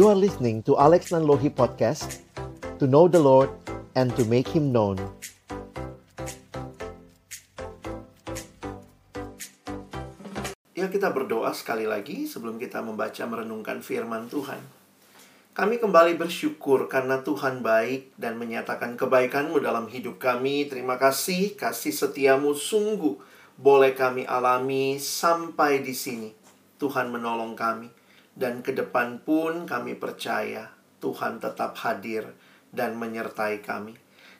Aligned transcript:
You 0.00 0.08
are 0.08 0.16
listening 0.16 0.64
to 0.64 0.80
Alex 0.80 1.12
Nanlohi 1.12 1.52
Podcast 1.52 2.24
To 2.80 2.88
know 2.88 3.04
the 3.04 3.20
Lord 3.20 3.52
and 3.92 4.08
to 4.16 4.24
make 4.24 4.48
Him 4.48 4.72
known 4.72 4.96
Ya 10.72 10.88
kita 10.88 11.12
berdoa 11.12 11.52
sekali 11.52 11.84
lagi 11.84 12.24
sebelum 12.24 12.56
kita 12.56 12.80
membaca 12.80 13.20
merenungkan 13.28 13.84
firman 13.84 14.32
Tuhan. 14.32 14.64
Kami 15.52 15.76
kembali 15.76 16.16
bersyukur 16.16 16.88
karena 16.88 17.20
Tuhan 17.20 17.60
baik 17.60 18.16
dan 18.16 18.40
menyatakan 18.40 18.96
kebaikan-Mu 18.96 19.60
dalam 19.60 19.84
hidup 19.84 20.16
kami. 20.16 20.64
Terima 20.64 20.96
kasih, 20.96 21.52
kasih 21.60 21.92
setiamu 21.92 22.56
sungguh 22.56 23.20
boleh 23.60 23.92
kami 23.92 24.24
alami 24.24 24.96
sampai 24.96 25.84
di 25.84 25.92
sini. 25.92 26.32
Tuhan 26.80 27.12
menolong 27.12 27.52
kami. 27.52 27.99
Dan 28.34 28.64
ke 28.64 28.74
depan 28.74 29.22
pun 29.22 29.66
kami 29.66 29.98
percaya 29.98 30.70
Tuhan 31.02 31.42
tetap 31.42 31.76
hadir 31.82 32.26
dan 32.70 32.96
menyertai 32.96 33.60
kami. 33.64 33.96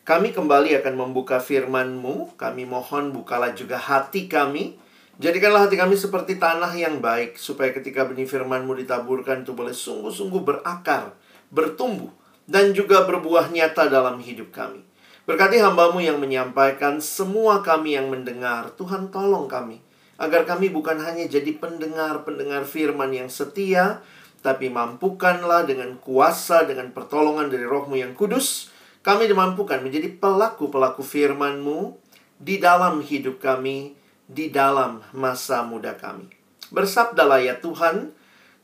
Kami 0.07 0.33
kembali 0.33 0.77
akan 0.81 0.95
membuka 0.97 1.39
firman-Mu. 1.43 2.39
Kami 2.39 2.65
mohon 2.65 3.13
bukalah 3.13 3.53
juga 3.53 3.77
hati 3.77 4.27
kami 4.31 4.81
Jadikanlah 5.21 5.69
hati 5.69 5.77
kami 5.77 6.01
seperti 6.01 6.41
tanah 6.41 6.73
yang 6.73 7.05
baik, 7.05 7.37
supaya 7.37 7.77
ketika 7.77 8.09
benih 8.09 8.25
firman-Mu 8.25 8.73
ditaburkan 8.81 9.45
itu 9.45 9.53
boleh 9.53 9.77
sungguh-sungguh 9.77 10.41
berakar, 10.41 11.13
bertumbuh, 11.53 12.09
dan 12.49 12.73
juga 12.73 13.05
berbuah 13.05 13.53
nyata 13.53 13.93
dalam 13.93 14.17
hidup 14.25 14.49
kami. 14.49 14.81
Berkati 15.29 15.61
hambamu 15.61 16.01
yang 16.01 16.17
menyampaikan, 16.17 17.05
semua 17.05 17.61
kami 17.61 18.01
yang 18.01 18.09
mendengar, 18.09 18.73
Tuhan 18.81 19.13
tolong 19.13 19.45
kami, 19.45 19.85
agar 20.21 20.45
kami 20.45 20.69
bukan 20.69 21.01
hanya 21.01 21.25
jadi 21.25 21.57
pendengar-pendengar 21.57 22.69
firman 22.69 23.09
yang 23.17 23.33
setia, 23.33 24.05
tapi 24.45 24.69
mampukanlah 24.69 25.65
dengan 25.65 25.97
kuasa, 25.97 26.69
dengan 26.69 26.93
pertolongan 26.93 27.49
dari 27.49 27.65
rohmu 27.65 27.97
yang 27.97 28.13
kudus, 28.13 28.69
kami 29.01 29.25
dimampukan 29.33 29.81
menjadi 29.81 30.13
pelaku-pelaku 30.13 31.01
firman-Mu 31.01 31.97
di 32.37 32.61
dalam 32.61 33.01
hidup 33.01 33.41
kami, 33.41 33.97
di 34.29 34.53
dalam 34.53 35.01
masa 35.17 35.65
muda 35.65 35.97
kami. 35.97 36.29
Bersabdalah 36.69 37.41
ya 37.41 37.57
Tuhan, 37.57 38.13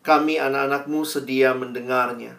kami 0.05 0.37
anak-anakmu 0.37 1.09
sedia 1.09 1.57
mendengarnya. 1.57 2.37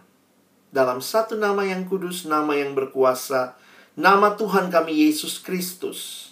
Dalam 0.70 1.02
satu 1.02 1.34
nama 1.34 1.66
yang 1.66 1.90
kudus, 1.90 2.30
nama 2.30 2.54
yang 2.54 2.78
berkuasa, 2.78 3.58
nama 3.98 4.38
Tuhan 4.38 4.70
kami 4.70 5.10
Yesus 5.10 5.42
Kristus, 5.42 6.27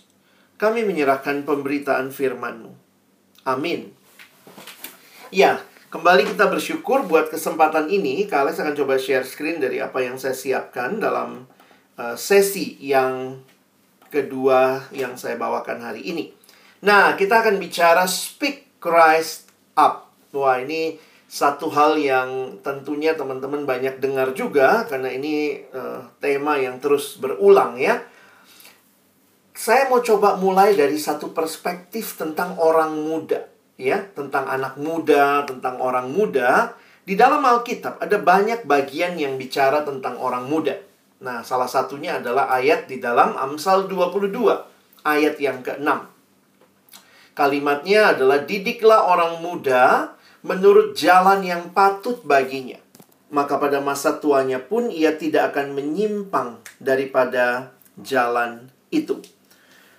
kami 0.56 0.88
menyerahkan 0.88 1.44
pemberitaan 1.44 2.12
firman-Mu. 2.12 2.72
Amin. 3.46 3.92
Ya, 5.30 5.60
kembali 5.92 6.32
kita 6.32 6.48
bersyukur 6.48 7.04
buat 7.06 7.28
kesempatan 7.28 7.92
ini. 7.92 8.24
Kalian 8.26 8.56
akan 8.56 8.76
coba 8.76 8.96
share 8.96 9.28
screen 9.28 9.60
dari 9.60 9.84
apa 9.84 10.00
yang 10.00 10.16
saya 10.16 10.34
siapkan 10.34 10.98
dalam 11.04 11.44
uh, 12.00 12.16
sesi 12.16 12.80
yang 12.80 13.44
kedua 14.08 14.88
yang 14.96 15.20
saya 15.20 15.36
bawakan 15.36 15.84
hari 15.84 16.08
ini. 16.08 16.32
Nah, 16.88 17.20
kita 17.20 17.44
akan 17.44 17.60
bicara 17.60 18.08
speak 18.08 18.80
Christ 18.80 19.52
up. 19.76 20.08
Wah, 20.32 20.62
ini 20.62 20.96
satu 21.26 21.68
hal 21.74 22.00
yang 22.00 22.62
tentunya 22.64 23.18
teman-teman 23.18 23.68
banyak 23.68 24.00
dengar 24.00 24.32
juga 24.32 24.88
karena 24.88 25.12
ini 25.12 25.60
uh, 25.74 26.06
tema 26.24 26.56
yang 26.56 26.80
terus 26.80 27.20
berulang 27.20 27.76
ya. 27.76 28.00
Saya 29.56 29.88
mau 29.88 30.04
coba 30.04 30.36
mulai 30.36 30.76
dari 30.76 31.00
satu 31.00 31.32
perspektif 31.32 32.20
tentang 32.20 32.60
orang 32.60 32.92
muda, 33.08 33.48
ya, 33.80 34.04
tentang 34.12 34.52
anak 34.52 34.76
muda, 34.76 35.48
tentang 35.48 35.80
orang 35.80 36.12
muda. 36.12 36.76
Di 37.08 37.16
dalam 37.16 37.40
Alkitab 37.40 38.04
ada 38.04 38.20
banyak 38.20 38.68
bagian 38.68 39.16
yang 39.16 39.40
bicara 39.40 39.88
tentang 39.88 40.20
orang 40.20 40.52
muda. 40.52 40.76
Nah, 41.24 41.40
salah 41.48 41.72
satunya 41.72 42.20
adalah 42.20 42.52
ayat 42.52 42.92
di 42.92 43.00
dalam 43.00 43.40
Amsal 43.40 43.88
22, 43.88 44.36
ayat 45.08 45.40
yang 45.40 45.64
ke-6. 45.64 45.88
Kalimatnya 47.32 48.12
adalah 48.12 48.44
didiklah 48.44 49.08
orang 49.08 49.40
muda 49.40 50.12
menurut 50.44 51.00
jalan 51.00 51.48
yang 51.48 51.72
patut 51.72 52.20
baginya. 52.28 52.84
Maka 53.32 53.56
pada 53.56 53.80
masa 53.80 54.20
tuanya 54.20 54.60
pun 54.60 54.92
ia 54.92 55.16
tidak 55.16 55.56
akan 55.56 55.80
menyimpang 55.80 56.60
daripada 56.84 57.72
jalan 57.96 58.68
itu. 58.92 59.24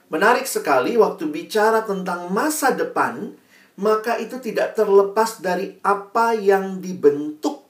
Menarik 0.06 0.46
sekali 0.46 0.94
waktu 0.94 1.26
bicara 1.26 1.82
tentang 1.82 2.30
masa 2.30 2.70
depan, 2.70 3.34
maka 3.76 4.16
itu 4.22 4.38
tidak 4.38 4.78
terlepas 4.78 5.42
dari 5.42 5.76
apa 5.82 6.32
yang 6.38 6.78
dibentuk 6.78 7.66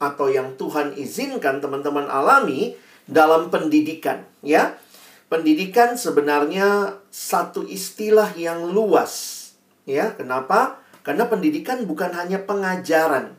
atau 0.00 0.32
yang 0.32 0.56
Tuhan 0.56 0.96
izinkan 0.96 1.60
teman-teman 1.60 2.08
alami 2.08 2.72
dalam 3.04 3.52
pendidikan, 3.52 4.24
ya. 4.40 4.80
Pendidikan 5.30 5.94
sebenarnya 5.94 6.98
satu 7.12 7.62
istilah 7.62 8.34
yang 8.34 8.72
luas. 8.72 9.38
Ya, 9.86 10.16
kenapa? 10.16 10.82
Karena 11.06 11.30
pendidikan 11.30 11.86
bukan 11.86 12.10
hanya 12.16 12.42
pengajaran. 12.42 13.38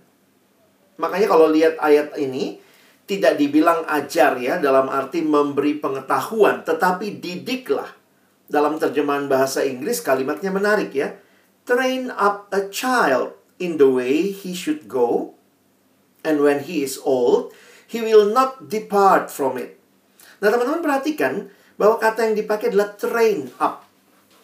Makanya 1.01 1.27
kalau 1.27 1.51
lihat 1.51 1.75
ayat 1.81 2.15
ini 2.15 2.61
tidak 3.09 3.35
dibilang 3.35 3.83
ajar 3.91 4.39
ya 4.39 4.55
dalam 4.61 4.87
arti 4.87 5.19
memberi 5.19 5.81
pengetahuan, 5.83 6.63
tetapi 6.63 7.19
didiklah. 7.19 8.00
Dalam 8.51 8.75
terjemahan 8.75 9.31
bahasa 9.31 9.63
Inggris 9.63 10.03
kalimatnya 10.03 10.51
menarik 10.51 10.91
ya. 10.91 11.15
Train 11.63 12.11
up 12.11 12.51
a 12.51 12.67
child 12.67 13.39
in 13.55 13.79
the 13.79 13.87
way 13.87 14.35
he 14.35 14.51
should 14.51 14.91
go, 14.91 15.39
and 16.27 16.43
when 16.43 16.67
he 16.67 16.83
is 16.83 16.99
old, 16.99 17.55
he 17.87 18.03
will 18.03 18.27
not 18.27 18.67
depart 18.67 19.31
from 19.31 19.55
it. 19.55 19.79
Nah, 20.43 20.51
teman-teman 20.51 20.83
perhatikan, 20.83 21.47
bahwa 21.79 21.95
kata 22.01 22.27
yang 22.27 22.35
dipakai 22.35 22.73
adalah 22.73 22.93
train 22.97 23.53
up. 23.61 23.87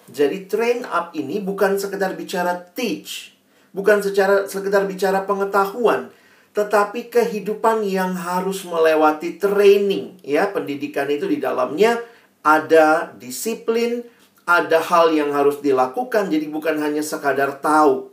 Jadi 0.07 0.47
train 0.47 0.87
up 0.87 1.11
ini 1.17 1.43
bukan 1.43 1.75
sekedar 1.75 2.15
bicara 2.15 2.63
teach, 2.73 3.35
bukan 3.75 3.99
secara 3.99 4.47
sekedar 4.47 4.87
bicara 4.87 5.27
pengetahuan, 5.27 6.09
tetapi 6.55 7.11
kehidupan 7.11 7.83
yang 7.83 8.15
harus 8.15 8.63
melewati 8.63 9.35
training 9.35 10.17
ya. 10.23 10.47
Pendidikan 10.49 11.11
itu 11.11 11.27
di 11.27 11.37
dalamnya 11.37 11.99
ada 12.47 13.11
disiplin, 13.19 14.07
ada 14.47 14.79
hal 14.79 15.11
yang 15.11 15.35
harus 15.35 15.59
dilakukan, 15.59 16.31
jadi 16.31 16.47
bukan 16.47 16.79
hanya 16.79 17.03
sekadar 17.03 17.59
tahu. 17.59 18.07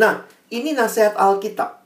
Nah, 0.00 0.24
ini 0.48 0.72
nasihat 0.72 1.12
Alkitab. 1.20 1.84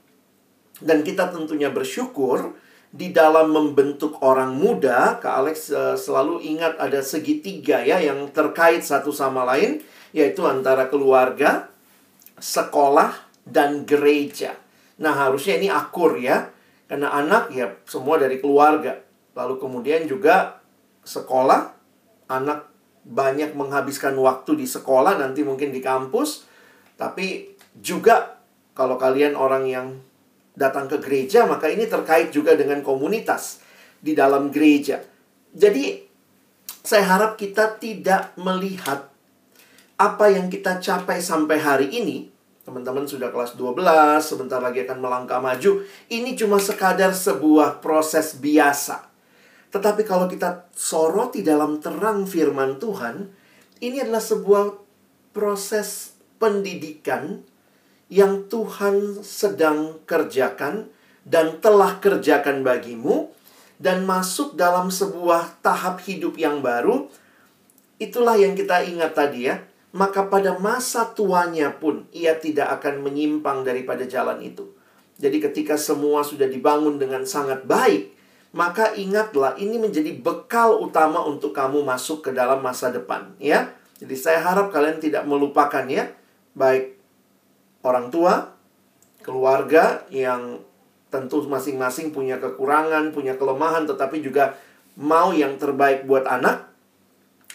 Dan 0.78 1.02
kita 1.02 1.34
tentunya 1.34 1.68
bersyukur 1.68 2.54
di 2.94 3.10
dalam 3.10 3.50
membentuk 3.50 4.22
orang 4.22 4.54
muda, 4.54 5.18
Kak 5.18 5.34
Alex 5.42 5.74
uh, 5.74 5.98
selalu 5.98 6.42
ingat 6.46 6.78
ada 6.78 7.02
segitiga 7.02 7.82
ya 7.82 7.98
yang 7.98 8.30
terkait 8.30 8.86
satu 8.86 9.10
sama 9.10 9.42
lain, 9.42 9.82
yaitu 10.14 10.46
antara 10.46 10.86
keluarga, 10.86 11.70
sekolah, 12.38 13.14
dan 13.42 13.82
gereja. 13.82 14.54
Nah, 15.02 15.14
harusnya 15.26 15.58
ini 15.58 15.66
akur 15.66 16.14
ya, 16.18 16.50
karena 16.86 17.10
anak 17.10 17.50
ya 17.50 17.74
semua 17.86 18.18
dari 18.18 18.38
keluarga. 18.38 19.02
Lalu 19.34 19.54
kemudian 19.58 20.06
juga 20.10 20.58
sekolah, 21.06 21.79
anak 22.30 22.70
banyak 23.02 23.58
menghabiskan 23.58 24.14
waktu 24.14 24.54
di 24.54 24.66
sekolah, 24.70 25.18
nanti 25.18 25.42
mungkin 25.42 25.74
di 25.74 25.82
kampus, 25.82 26.46
tapi 26.94 27.50
juga 27.74 28.38
kalau 28.72 28.94
kalian 28.94 29.34
orang 29.34 29.64
yang 29.66 29.86
datang 30.54 30.86
ke 30.86 31.02
gereja, 31.02 31.44
maka 31.44 31.66
ini 31.66 31.90
terkait 31.90 32.30
juga 32.30 32.54
dengan 32.54 32.84
komunitas 32.86 33.64
di 33.98 34.14
dalam 34.14 34.52
gereja. 34.54 35.02
Jadi, 35.50 36.06
saya 36.80 37.04
harap 37.18 37.36
kita 37.36 37.76
tidak 37.76 38.32
melihat 38.38 39.10
apa 40.00 40.26
yang 40.32 40.48
kita 40.48 40.80
capai 40.80 41.20
sampai 41.20 41.58
hari 41.60 41.88
ini. 41.92 42.32
Teman-teman 42.64 43.04
sudah 43.04 43.34
kelas 43.34 43.58
12, 43.58 44.22
sebentar 44.22 44.62
lagi 44.62 44.86
akan 44.86 45.02
melangkah 45.02 45.42
maju. 45.42 45.82
Ini 46.06 46.30
cuma 46.38 46.62
sekadar 46.62 47.10
sebuah 47.12 47.82
proses 47.82 48.38
biasa. 48.38 49.09
Tetapi 49.70 50.02
kalau 50.02 50.26
kita 50.26 50.66
soroti 50.74 51.46
dalam 51.46 51.78
terang 51.78 52.26
firman 52.26 52.82
Tuhan, 52.82 53.30
ini 53.78 54.02
adalah 54.02 54.22
sebuah 54.22 54.74
proses 55.30 56.18
pendidikan 56.42 57.46
yang 58.10 58.50
Tuhan 58.50 59.22
sedang 59.22 60.02
kerjakan 60.02 60.90
dan 61.22 61.62
telah 61.62 62.02
kerjakan 62.02 62.66
bagimu. 62.66 63.30
Dan 63.80 64.04
masuk 64.04 64.60
dalam 64.60 64.92
sebuah 64.92 65.64
tahap 65.64 66.04
hidup 66.04 66.36
yang 66.36 66.60
baru 66.60 67.08
itulah 67.96 68.36
yang 68.36 68.52
kita 68.52 68.84
ingat 68.84 69.16
tadi 69.16 69.48
ya. 69.48 69.64
Maka 69.96 70.28
pada 70.28 70.60
masa 70.60 71.08
tuanya 71.16 71.72
pun 71.72 72.04
ia 72.12 72.36
tidak 72.36 72.76
akan 72.76 73.00
menyimpang 73.00 73.64
daripada 73.64 74.04
jalan 74.04 74.36
itu. 74.44 74.68
Jadi 75.16 75.40
ketika 75.40 75.80
semua 75.80 76.20
sudah 76.20 76.44
dibangun 76.44 77.00
dengan 77.00 77.24
sangat 77.24 77.64
baik 77.64 78.19
maka 78.50 78.94
ingatlah 78.98 79.54
ini 79.58 79.78
menjadi 79.78 80.16
bekal 80.18 80.82
utama 80.82 81.22
untuk 81.22 81.54
kamu 81.54 81.86
masuk 81.86 82.26
ke 82.26 82.30
dalam 82.34 82.58
masa 82.62 82.90
depan 82.90 83.30
ya 83.38 83.70
jadi 84.02 84.14
saya 84.16 84.38
harap 84.42 84.74
kalian 84.74 84.98
tidak 84.98 85.22
melupakan 85.28 85.86
ya 85.86 86.10
baik 86.56 86.98
orang 87.84 88.12
tua, 88.12 88.52
keluarga 89.24 90.04
yang 90.12 90.60
Tentu 91.10 91.42
masing-masing 91.42 92.14
punya 92.14 92.38
kekurangan, 92.38 93.10
punya 93.10 93.34
kelemahan, 93.34 93.82
tetapi 93.82 94.22
juga 94.22 94.54
mau 94.94 95.34
yang 95.34 95.58
terbaik 95.58 96.06
buat 96.06 96.22
anak. 96.22 96.70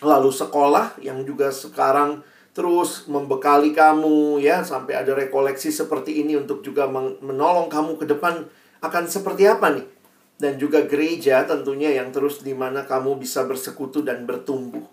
Lalu 0.03 0.27
sekolah 0.27 1.00
yang 1.00 1.24
juga 1.24 1.56
sekarang 1.56 2.19
terus 2.51 3.07
membekali 3.07 3.71
kamu 3.71 4.44
ya 4.44 4.59
sampai 4.59 5.00
ada 5.00 5.15
rekoleksi 5.15 5.71
seperti 5.71 6.19
ini 6.19 6.36
untuk 6.36 6.68
juga 6.68 6.83
menolong 7.24 7.71
kamu 7.71 7.95
ke 7.95 8.03
depan 8.12 8.44
akan 8.83 9.03
seperti 9.07 9.47
apa 9.47 9.71
nih? 9.71 9.88
Dan 10.35 10.59
juga 10.59 10.83
gereja 10.83 11.47
tentunya 11.47 11.95
yang 11.95 12.11
terus 12.11 12.43
di 12.43 12.51
mana 12.51 12.83
kamu 12.83 13.19
bisa 13.19 13.47
bersekutu 13.47 14.03
dan 14.03 14.27
bertumbuh. 14.27 14.83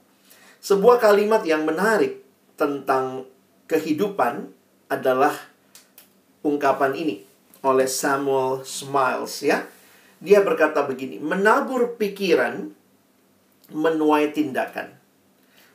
Sebuah 0.62 1.02
kalimat 1.02 1.42
yang 1.42 1.66
menarik 1.66 2.22
tentang 2.54 3.26
kehidupan 3.66 4.46
adalah 4.86 5.34
ungkapan 6.46 6.94
ini 6.94 7.16
oleh 7.66 7.90
Samuel 7.90 8.62
Smiles 8.62 9.42
ya. 9.42 9.66
Dia 10.22 10.38
berkata 10.46 10.86
begini, 10.86 11.18
menabur 11.18 11.98
pikiran 11.98 12.70
menuai 13.74 14.30
tindakan. 14.30 14.94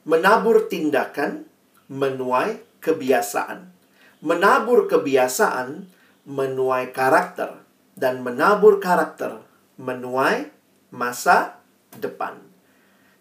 Menabur 0.07 0.71
tindakan 0.71 1.43
menuai 1.91 2.63
kebiasaan. 2.79 3.67
Menabur 4.23 4.87
kebiasaan 4.87 5.91
menuai 6.23 6.95
karakter 6.95 7.59
dan 7.99 8.23
menabur 8.23 8.79
karakter 8.79 9.46
menuai 9.77 10.50
masa 10.94 11.62
depan. 11.97 12.38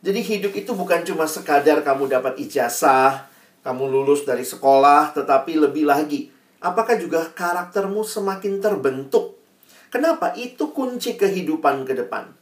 Jadi 0.00 0.20
hidup 0.20 0.52
itu 0.56 0.72
bukan 0.76 1.04
cuma 1.04 1.24
sekadar 1.24 1.80
kamu 1.84 2.08
dapat 2.10 2.40
ijazah, 2.40 3.28
kamu 3.64 3.84
lulus 3.88 4.28
dari 4.28 4.44
sekolah, 4.44 5.16
tetapi 5.16 5.56
lebih 5.60 5.88
lagi 5.88 6.36
Apakah 6.66 6.96
juga 6.96 7.28
karaktermu 7.30 8.00
semakin 8.02 8.58
terbentuk? 8.58 9.36
Kenapa? 9.92 10.32
Itu 10.34 10.72
kunci 10.72 11.14
kehidupan 11.14 11.84
ke 11.84 11.94
depan. 11.94 12.32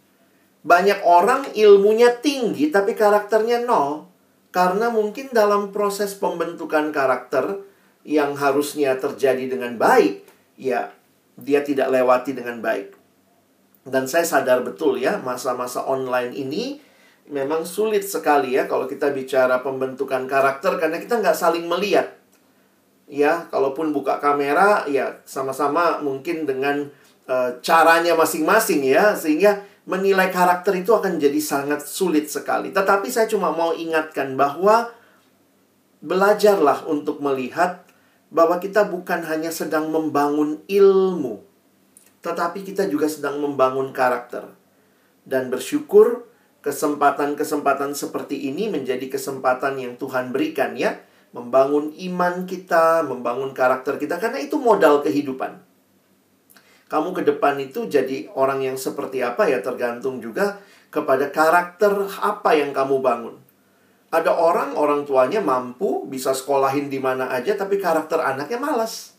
Banyak 0.64 1.04
orang 1.04 1.52
ilmunya 1.52 2.14
tinggi 2.22 2.70
tapi 2.72 2.96
karakternya 2.96 3.66
nol. 3.66 4.08
Karena 4.54 4.88
mungkin 4.88 5.34
dalam 5.34 5.74
proses 5.74 6.14
pembentukan 6.14 6.94
karakter 6.94 7.66
yang 8.06 8.38
harusnya 8.38 8.94
terjadi 8.94 9.50
dengan 9.50 9.74
baik, 9.74 10.22
ya 10.54 10.94
dia 11.34 11.60
tidak 11.66 11.90
lewati 11.90 12.38
dengan 12.38 12.62
baik. 12.62 12.94
Dan 13.84 14.08
saya 14.08 14.24
sadar 14.24 14.64
betul 14.64 14.96
ya, 14.96 15.20
masa-masa 15.20 15.84
online 15.84 16.32
ini 16.32 16.80
memang 17.28 17.64
sulit 17.64 18.04
sekali 18.04 18.52
ya 18.56 18.68
kalau 18.68 18.84
kita 18.84 19.08
bicara 19.12 19.64
pembentukan 19.64 20.28
karakter 20.28 20.76
karena 20.76 21.00
kita 21.00 21.24
nggak 21.24 21.32
saling 21.32 21.64
melihat 21.64 22.20
ya 23.08 23.48
kalaupun 23.48 23.96
buka 23.96 24.20
kamera 24.20 24.84
ya 24.88 25.24
sama-sama 25.24 26.04
mungkin 26.04 26.44
dengan 26.44 26.84
uh, 27.24 27.56
caranya 27.64 28.12
masing-masing 28.12 28.84
ya 28.84 29.16
sehingga 29.16 29.64
menilai 29.84 30.32
karakter 30.32 30.72
itu 30.80 30.96
akan 30.96 31.20
jadi 31.20 31.40
sangat 31.40 31.84
sulit 31.84 32.28
sekali. 32.32 32.72
Tetapi 32.72 33.08
saya 33.12 33.28
cuma 33.28 33.52
mau 33.52 33.76
ingatkan 33.76 34.32
bahwa 34.32 34.88
belajarlah 36.00 36.88
untuk 36.88 37.20
melihat 37.20 37.84
bahwa 38.32 38.56
kita 38.60 38.88
bukan 38.88 39.24
hanya 39.28 39.52
sedang 39.52 39.92
membangun 39.92 40.64
ilmu, 40.66 41.44
tetapi 42.24 42.64
kita 42.64 42.88
juga 42.88 43.04
sedang 43.04 43.36
membangun 43.44 43.92
karakter. 43.92 44.48
Dan 45.28 45.52
bersyukur 45.52 46.24
kesempatan-kesempatan 46.64 47.92
seperti 47.92 48.48
ini 48.48 48.72
menjadi 48.72 49.12
kesempatan 49.12 49.76
yang 49.76 50.00
Tuhan 50.00 50.32
berikan 50.32 50.72
ya 50.72 51.04
membangun 51.34 51.90
iman 51.90 52.46
kita, 52.46 53.02
membangun 53.02 53.50
karakter 53.50 53.98
kita, 53.98 54.22
karena 54.22 54.38
itu 54.38 54.54
modal 54.54 55.02
kehidupan. 55.02 55.58
Kamu 56.86 57.10
ke 57.10 57.26
depan 57.26 57.58
itu 57.58 57.90
jadi 57.90 58.30
orang 58.38 58.62
yang 58.62 58.78
seperti 58.78 59.18
apa 59.18 59.50
ya 59.50 59.58
tergantung 59.58 60.22
juga 60.22 60.62
kepada 60.94 61.34
karakter 61.34 61.90
apa 62.22 62.54
yang 62.54 62.70
kamu 62.70 63.02
bangun. 63.02 63.34
Ada 64.14 64.30
orang, 64.30 64.78
orang 64.78 65.02
tuanya 65.02 65.42
mampu, 65.42 66.06
bisa 66.06 66.30
sekolahin 66.30 66.86
di 66.86 67.02
mana 67.02 67.34
aja, 67.34 67.58
tapi 67.58 67.82
karakter 67.82 68.22
anaknya 68.22 68.62
malas. 68.62 69.18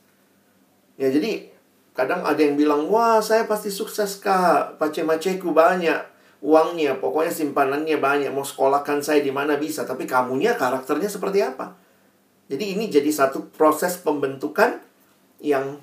Ya 0.96 1.12
jadi 1.12 1.52
kadang 1.96 2.28
ada 2.28 2.38
yang 2.38 2.60
bilang, 2.60 2.92
wah 2.92 3.24
saya 3.24 3.48
pasti 3.48 3.72
sukses 3.72 4.20
kak, 4.20 4.76
pace-maceku 4.76 5.56
banyak, 5.56 5.98
uangnya, 6.44 7.00
pokoknya 7.00 7.32
simpanannya 7.32 7.98
banyak, 7.98 8.30
mau 8.36 8.44
sekolahkan 8.44 9.00
saya 9.00 9.24
di 9.24 9.32
mana 9.32 9.56
bisa, 9.56 9.88
tapi 9.88 10.04
kamunya 10.04 10.60
karakternya 10.60 11.08
seperti 11.08 11.40
apa? 11.42 11.74
Jadi 12.52 12.78
ini 12.78 12.92
jadi 12.92 13.08
satu 13.10 13.50
proses 13.50 13.98
pembentukan 13.98 14.78
yang 15.42 15.80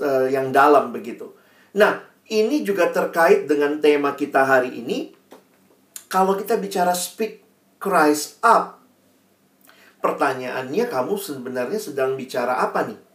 uh, 0.00 0.26
yang 0.26 0.50
dalam 0.50 0.90
begitu. 0.90 1.36
Nah, 1.76 2.02
ini 2.32 2.64
juga 2.66 2.90
terkait 2.90 3.46
dengan 3.46 3.78
tema 3.78 4.16
kita 4.18 4.42
hari 4.42 4.80
ini. 4.80 5.14
Kalau 6.08 6.34
kita 6.34 6.56
bicara 6.56 6.96
speak 6.96 7.44
Christ 7.76 8.40
up, 8.40 8.80
pertanyaannya 10.00 10.88
kamu 10.88 11.14
sebenarnya 11.20 11.78
sedang 11.78 12.16
bicara 12.16 12.64
apa 12.64 12.88
nih? 12.88 13.07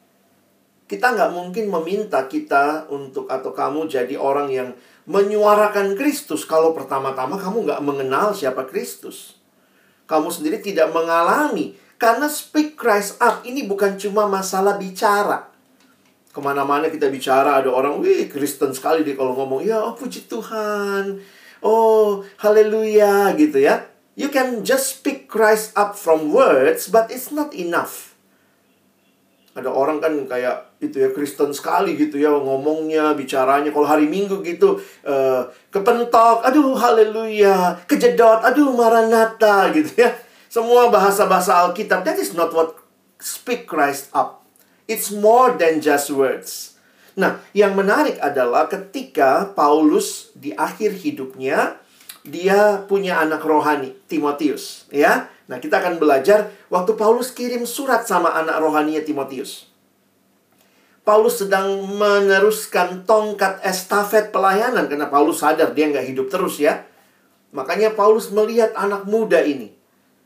Kita 0.93 1.09
nggak 1.09 1.33
mungkin 1.33 1.73
meminta 1.73 2.29
kita 2.29 2.85
untuk 2.93 3.25
atau 3.25 3.49
kamu 3.49 3.89
jadi 3.89 4.13
orang 4.13 4.45
yang 4.53 4.77
menyuarakan 5.09 5.97
Kristus 5.97 6.45
kalau 6.45 6.69
pertama-tama 6.77 7.41
kamu 7.41 7.65
nggak 7.65 7.81
mengenal 7.81 8.37
siapa 8.37 8.69
Kristus. 8.69 9.41
Kamu 10.05 10.29
sendiri 10.29 10.61
tidak 10.61 10.93
mengalami 10.93 11.73
karena 11.97 12.29
speak 12.29 12.77
Christ 12.77 13.17
up 13.17 13.41
ini 13.41 13.65
bukan 13.65 13.97
cuma 13.97 14.29
masalah 14.29 14.77
bicara. 14.77 15.49
Ke 16.29 16.37
mana-mana 16.37 16.93
kita 16.93 17.09
bicara 17.09 17.57
ada 17.57 17.73
orang, 17.73 17.97
wih 17.97 18.29
Kristen 18.29 18.69
sekali 18.77 19.01
dia 19.01 19.17
kalau 19.17 19.33
ngomong, 19.33 19.65
ya 19.65 19.81
oh, 19.81 19.97
puji 19.97 20.29
Tuhan, 20.29 21.17
oh 21.65 22.21
haleluya 22.37 23.33
gitu 23.33 23.65
ya. 23.65 23.89
You 24.13 24.29
can 24.29 24.61
just 24.61 25.01
speak 25.01 25.25
Christ 25.25 25.73
up 25.73 25.97
from 25.97 26.29
words, 26.29 26.85
but 26.85 27.09
it's 27.09 27.33
not 27.33 27.49
enough. 27.57 28.12
Ada 29.53 29.69
orang 29.69 30.01
kan 30.01 30.13
kayak 30.25 30.81
itu 30.81 30.97
ya 30.97 31.13
Kristen 31.13 31.53
sekali 31.53 31.93
gitu 31.93 32.17
ya 32.17 32.33
ngomongnya, 32.33 33.13
bicaranya. 33.13 33.69
Kalau 33.69 33.85
hari 33.85 34.09
Minggu 34.09 34.41
gitu 34.41 34.81
uh, 35.05 35.45
kepentok, 35.69 36.41
aduh 36.41 36.73
haleluya, 36.73 37.77
kejedot, 37.85 38.41
aduh 38.41 38.73
maranata 38.73 39.69
gitu 39.69 39.93
ya. 40.01 40.09
Semua 40.49 40.89
bahasa-bahasa 40.89 41.69
Alkitab, 41.69 42.01
that 42.01 42.17
is 42.17 42.33
not 42.33 42.49
what 42.53 42.77
speak 43.21 43.69
Christ 43.69 44.09
up. 44.13 44.45
It's 44.89 45.13
more 45.13 45.53
than 45.53 45.79
just 45.79 46.09
words. 46.09 46.73
Nah, 47.13 47.41
yang 47.53 47.77
menarik 47.77 48.17
adalah 48.17 48.65
ketika 48.65 49.53
Paulus 49.53 50.33
di 50.33 50.49
akhir 50.53 50.97
hidupnya, 50.97 51.77
dia 52.25 52.81
punya 52.89 53.21
anak 53.21 53.45
rohani, 53.45 53.93
Timotius. 54.09 54.89
Ya, 54.89 55.29
Nah, 55.53 55.61
kita 55.61 55.85
akan 55.85 56.01
belajar 56.01 56.49
waktu 56.73 56.97
Paulus 56.97 57.29
kirim 57.29 57.69
surat 57.69 58.09
sama 58.09 58.33
anak 58.33 58.57
rohaninya 58.57 59.05
Timotius. 59.05 59.69
Paulus 61.05 61.45
sedang 61.45 61.85
meneruskan 61.93 63.05
tongkat 63.05 63.61
estafet 63.61 64.33
pelayanan 64.33 64.89
karena 64.89 65.13
Paulus 65.13 65.45
sadar 65.45 65.77
dia 65.77 65.93
nggak 65.93 66.09
hidup 66.09 66.33
terus 66.33 66.57
ya. 66.57 66.89
Makanya 67.53 67.93
Paulus 67.93 68.33
melihat 68.33 68.73
anak 68.73 69.05
muda 69.05 69.45
ini 69.45 69.77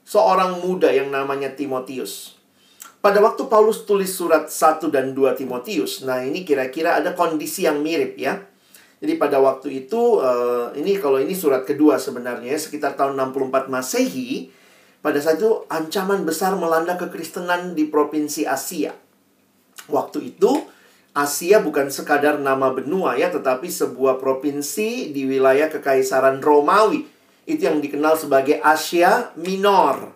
seorang 0.07 0.63
muda 0.63 0.95
yang 0.95 1.11
namanya 1.11 1.51
Timotius. 1.51 2.39
Pada 3.03 3.19
waktu 3.19 3.51
Paulus 3.51 3.83
tulis 3.83 4.07
surat 4.07 4.47
1 4.47 4.87
dan 4.87 5.11
2 5.11 5.35
Timotius, 5.35 6.07
nah 6.07 6.23
ini 6.23 6.47
kira-kira 6.47 7.03
ada 7.03 7.11
kondisi 7.11 7.67
yang 7.67 7.83
mirip 7.83 8.15
ya. 8.15 8.47
Jadi 9.03 9.19
pada 9.19 9.43
waktu 9.43 9.85
itu, 9.85 10.23
uh, 10.23 10.71
ini 10.71 10.95
kalau 11.03 11.19
ini 11.19 11.35
surat 11.35 11.67
kedua 11.67 11.99
sebenarnya, 11.99 12.55
sekitar 12.55 12.95
tahun 12.95 13.19
64 13.19 13.67
Masehi, 13.67 14.49
pada 14.99 15.21
saat 15.21 15.39
itu 15.39 15.63
ancaman 15.69 16.25
besar 16.27 16.57
melanda 16.57 16.97
kekristenan 16.97 17.77
di 17.77 17.87
provinsi 17.87 18.43
Asia. 18.43 18.91
Waktu 19.87 20.35
itu, 20.35 20.67
Asia 21.17 21.63
bukan 21.63 21.89
sekadar 21.89 22.37
nama 22.37 22.69
benua 22.69 23.17
ya, 23.17 23.33
tetapi 23.33 23.71
sebuah 23.71 24.21
provinsi 24.21 25.09
di 25.09 25.25
wilayah 25.25 25.71
kekaisaran 25.71 26.43
Romawi 26.43 27.07
itu 27.47 27.63
yang 27.63 27.79
dikenal 27.79 28.19
sebagai 28.19 28.59
Asia 28.59 29.31
Minor. 29.39 30.13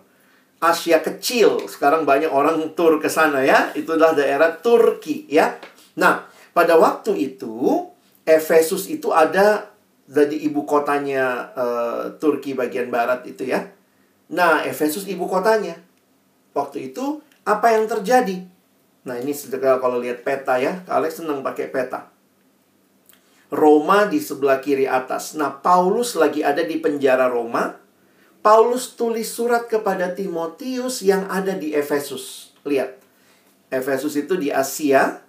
Asia 0.62 1.02
kecil. 1.02 1.66
Sekarang 1.66 2.06
banyak 2.06 2.30
orang 2.30 2.76
tur 2.78 3.02
ke 3.02 3.10
sana 3.10 3.42
ya. 3.42 3.74
Itu 3.74 3.98
adalah 3.98 4.14
daerah 4.14 4.62
Turki 4.62 5.26
ya. 5.26 5.58
Nah, 5.98 6.22
pada 6.54 6.78
waktu 6.78 7.18
itu 7.18 7.82
Efesus 8.22 8.86
itu 8.86 9.10
ada 9.10 9.74
jadi 10.06 10.36
ibu 10.46 10.62
kotanya 10.62 11.50
uh, 11.56 12.02
Turki 12.22 12.54
bagian 12.54 12.94
barat 12.94 13.26
itu 13.26 13.50
ya. 13.50 13.66
Nah, 14.30 14.62
Efesus 14.62 15.08
ibu 15.08 15.26
kotanya. 15.26 15.80
Waktu 16.52 16.92
itu 16.92 17.24
apa 17.42 17.74
yang 17.74 17.88
terjadi? 17.88 18.44
Nah, 19.02 19.18
ini 19.18 19.34
kalau 19.58 19.98
lihat 19.98 20.22
peta 20.22 20.62
ya, 20.62 20.84
kalian 20.86 21.10
senang 21.10 21.38
pakai 21.42 21.72
peta. 21.72 22.12
Roma 23.52 24.08
di 24.08 24.22
sebelah 24.22 24.62
kiri 24.64 24.88
atas. 24.88 25.36
Nah, 25.36 25.60
Paulus 25.60 26.16
lagi 26.16 26.40
ada 26.40 26.64
di 26.64 26.80
penjara 26.80 27.28
Roma. 27.28 27.76
Paulus 28.40 28.96
tulis 28.96 29.28
surat 29.28 29.68
kepada 29.68 30.16
Timotius 30.16 31.04
yang 31.04 31.28
ada 31.28 31.52
di 31.52 31.76
Efesus. 31.76 32.56
Lihat. 32.64 32.96
Efesus 33.68 34.16
itu 34.16 34.40
di 34.40 34.48
Asia. 34.48 35.20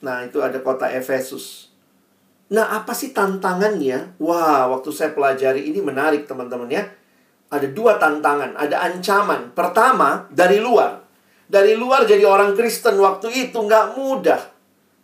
Nah, 0.00 0.24
itu 0.24 0.40
ada 0.40 0.64
kota 0.64 0.88
Efesus. 0.88 1.70
Nah, 2.52 2.72
apa 2.72 2.96
sih 2.96 3.12
tantangannya? 3.12 4.16
Wah, 4.16 4.68
waktu 4.72 4.88
saya 4.92 5.12
pelajari 5.12 5.68
ini 5.68 5.84
menarik 5.84 6.24
teman-teman 6.24 6.68
ya. 6.72 6.84
Ada 7.52 7.68
dua 7.68 8.00
tantangan, 8.00 8.56
ada 8.56 8.80
ancaman. 8.80 9.52
Pertama, 9.52 10.24
dari 10.32 10.56
luar. 10.56 11.04
Dari 11.44 11.76
luar 11.76 12.08
jadi 12.08 12.24
orang 12.24 12.56
Kristen 12.56 12.96
waktu 12.96 13.28
itu 13.28 13.60
nggak 13.60 14.00
mudah. 14.00 14.40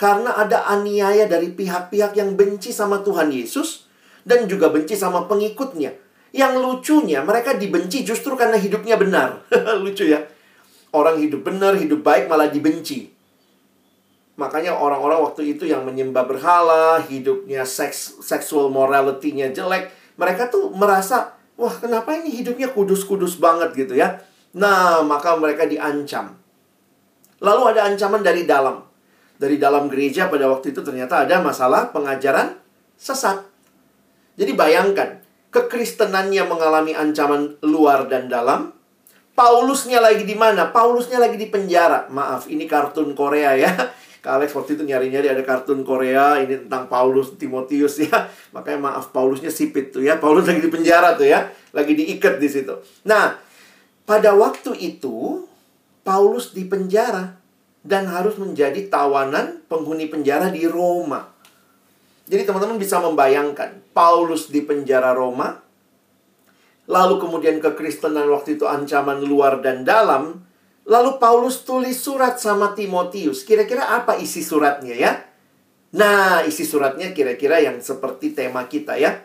Karena 0.01 0.33
ada 0.33 0.65
aniaya 0.65 1.29
dari 1.29 1.53
pihak-pihak 1.53 2.17
yang 2.17 2.41
benci 2.41 2.73
sama 2.73 3.05
Tuhan 3.05 3.29
Yesus 3.29 3.85
dan 4.25 4.49
juga 4.49 4.73
benci 4.73 4.97
sama 4.97 5.29
pengikutnya. 5.29 5.93
Yang 6.33 6.55
lucunya, 6.61 7.21
mereka 7.21 7.57
dibenci 7.57 8.05
justru 8.05 8.33
karena 8.33 8.57
hidupnya 8.57 8.97
benar. 8.97 9.45
Lucu 9.85 10.09
ya. 10.09 10.25
Orang 10.93 11.21
hidup 11.21 11.45
benar, 11.45 11.77
hidup 11.77 12.01
baik 12.01 12.33
malah 12.33 12.49
dibenci. 12.49 13.13
Makanya 14.39 14.79
orang-orang 14.79 15.19
waktu 15.25 15.57
itu 15.57 15.67
yang 15.67 15.83
menyembah 15.83 16.25
berhala, 16.25 17.03
hidupnya 17.03 17.67
seks, 17.67 18.23
seksual 18.23 18.71
morality-nya 18.71 19.51
jelek, 19.51 19.91
mereka 20.15 20.47
tuh 20.47 20.71
merasa, 20.71 21.35
wah 21.59 21.75
kenapa 21.75 22.15
ini 22.15 22.31
hidupnya 22.31 22.71
kudus-kudus 22.71 23.43
banget 23.43 23.75
gitu 23.75 23.99
ya. 23.99 24.23
Nah, 24.55 25.03
maka 25.03 25.35
mereka 25.37 25.67
diancam. 25.67 26.39
Lalu 27.43 27.63
ada 27.75 27.91
ancaman 27.91 28.23
dari 28.23 28.47
dalam. 28.47 28.87
Dari 29.39 29.59
dalam 29.59 29.91
gereja 29.91 30.31
pada 30.31 30.47
waktu 30.51 30.73
itu 30.75 30.81
ternyata 30.83 31.27
ada 31.27 31.43
masalah 31.43 31.91
pengajaran 31.91 32.59
sesat. 32.99 33.43
Jadi 34.39 34.55
bayangkan, 34.55 35.23
kekristenannya 35.51 36.47
mengalami 36.47 36.95
ancaman 36.95 37.59
luar 37.63 38.07
dan 38.07 38.31
dalam. 38.31 38.75
Paulusnya 39.39 40.03
lagi 40.03 40.27
di 40.27 40.35
mana? 40.35 40.75
Paulusnya 40.75 41.23
lagi 41.23 41.39
di 41.39 41.47
penjara. 41.47 42.11
Maaf, 42.11 42.51
ini 42.51 42.67
kartun 42.67 43.15
Korea 43.15 43.55
ya. 43.55 43.71
Kak 44.19 44.43
Alex 44.43 44.51
waktu 44.59 44.75
itu 44.75 44.83
nyari-nyari 44.83 45.31
ada 45.31 45.43
kartun 45.47 45.87
Korea 45.87 46.43
ini 46.43 46.67
tentang 46.67 46.91
Paulus 46.91 47.39
Timotius 47.39 48.01
ya. 48.07 48.27
Makanya 48.51 48.79
maaf 48.91 49.15
Paulusnya 49.15 49.53
sipit 49.53 49.95
tuh 49.95 50.03
ya. 50.03 50.19
Paulus 50.19 50.47
lagi 50.51 50.63
di 50.65 50.71
penjara 50.71 51.15
tuh 51.15 51.27
ya. 51.27 51.49
Lagi 51.71 51.95
diikat 51.95 52.43
di 52.43 52.49
situ. 52.51 52.75
Nah, 53.07 53.39
pada 54.09 54.35
waktu 54.35 54.75
itu 54.81 55.47
Paulus 56.03 56.57
di 56.57 56.65
penjara 56.65 57.39
dan 57.85 58.09
harus 58.09 58.37
menjadi 58.41 58.89
tawanan 58.91 59.63
penghuni 59.71 60.11
penjara 60.11 60.51
di 60.51 60.67
Roma. 60.67 61.29
Jadi 62.29 62.45
teman-teman 62.45 62.77
bisa 62.77 63.01
membayangkan 63.01 63.81
Paulus 63.97 64.53
di 64.53 64.61
penjara 64.61 65.17
Roma, 65.17 65.57
lalu 66.85 67.17
kemudian 67.17 67.57
kekristenan 67.57 68.29
waktu 68.29 68.61
itu 68.61 68.69
ancaman 68.69 69.25
luar 69.25 69.65
dan 69.65 69.89
dalam, 69.89 70.45
Lalu 70.89 71.21
Paulus 71.21 71.69
tulis 71.69 72.01
surat 72.01 72.41
sama 72.41 72.73
Timotius. 72.73 73.45
Kira-kira 73.45 73.93
apa 73.93 74.17
isi 74.17 74.41
suratnya 74.41 74.97
ya? 74.97 75.13
Nah, 75.93 76.41
isi 76.49 76.65
suratnya 76.65 77.13
kira-kira 77.13 77.61
yang 77.61 77.77
seperti 77.85 78.33
tema 78.33 78.65
kita 78.65 78.97
ya. 78.97 79.21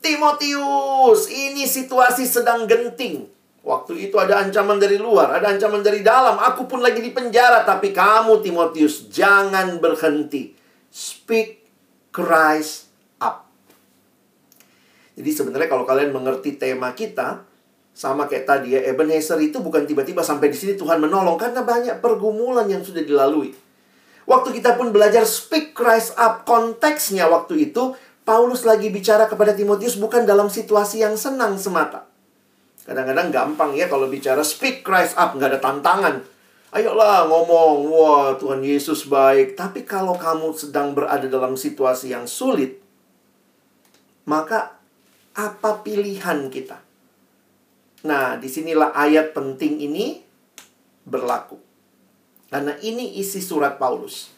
Timotius, 0.00 1.28
ini 1.28 1.68
situasi 1.68 2.24
sedang 2.24 2.64
genting. 2.64 3.28
Waktu 3.62 4.10
itu 4.10 4.18
ada 4.18 4.42
ancaman 4.42 4.80
dari 4.82 4.98
luar, 4.98 5.38
ada 5.38 5.54
ancaman 5.54 5.84
dari 5.84 6.02
dalam. 6.02 6.34
Aku 6.40 6.66
pun 6.66 6.82
lagi 6.82 6.98
di 6.98 7.14
penjara, 7.14 7.62
tapi 7.62 7.94
kamu 7.94 8.42
Timotius 8.42 9.06
jangan 9.06 9.78
berhenti. 9.78 10.56
Speak 10.90 11.62
Christ 12.10 12.90
up. 13.22 13.46
Jadi 15.14 15.30
sebenarnya 15.30 15.68
kalau 15.70 15.86
kalian 15.86 16.10
mengerti 16.10 16.58
tema 16.58 16.90
kita, 16.96 17.46
sama 17.92 18.24
kayak 18.24 18.48
tadi 18.48 18.72
ya, 18.72 18.80
Ebenezer 18.88 19.36
itu 19.44 19.60
bukan 19.60 19.84
tiba-tiba 19.84 20.24
sampai 20.24 20.48
di 20.48 20.56
sini 20.56 20.72
Tuhan 20.80 20.96
menolong 20.96 21.36
karena 21.36 21.60
banyak 21.60 22.00
pergumulan 22.00 22.64
yang 22.64 22.80
sudah 22.80 23.04
dilalui. 23.04 23.52
Waktu 24.24 24.48
kita 24.56 24.80
pun 24.80 24.94
belajar 24.94 25.28
speak 25.28 25.76
Christ 25.76 26.16
up 26.16 26.48
konteksnya 26.48 27.28
waktu 27.28 27.70
itu 27.70 27.92
Paulus 28.22 28.62
lagi 28.62 28.88
bicara 28.88 29.26
kepada 29.26 29.50
Timotius 29.52 29.98
bukan 29.98 30.22
dalam 30.22 30.46
situasi 30.46 31.02
yang 31.02 31.18
senang 31.18 31.58
semata. 31.58 32.06
Kadang-kadang 32.86 33.34
gampang 33.34 33.74
ya 33.74 33.90
kalau 33.90 34.06
bicara 34.06 34.40
speak 34.46 34.86
Christ 34.86 35.18
up 35.18 35.34
nggak 35.34 35.58
ada 35.58 35.60
tantangan. 35.60 36.16
Ayolah 36.72 37.28
ngomong, 37.28 37.84
wah 37.92 38.32
Tuhan 38.40 38.64
Yesus 38.64 39.04
baik. 39.04 39.58
Tapi 39.58 39.84
kalau 39.84 40.16
kamu 40.16 40.56
sedang 40.56 40.96
berada 40.96 41.28
dalam 41.28 41.52
situasi 41.52 42.16
yang 42.16 42.24
sulit, 42.24 42.80
maka 44.24 44.80
apa 45.36 45.84
pilihan 45.84 46.48
kita? 46.48 46.91
Nah, 48.02 48.34
di 48.34 48.50
sinilah 48.50 48.90
ayat 48.98 49.30
penting 49.30 49.78
ini 49.78 50.18
berlaku. 51.06 51.54
Karena 52.50 52.74
ini 52.82 53.22
isi 53.22 53.38
surat 53.38 53.78
Paulus. 53.78 54.34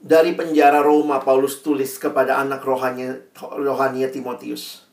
Dari 0.00 0.32
penjara 0.32 0.80
Roma, 0.80 1.20
Paulus 1.20 1.60
tulis 1.60 2.00
kepada 2.00 2.40
anak 2.40 2.64
rohani, 2.64 3.20
rohania 3.36 4.08
Timotius. 4.08 4.88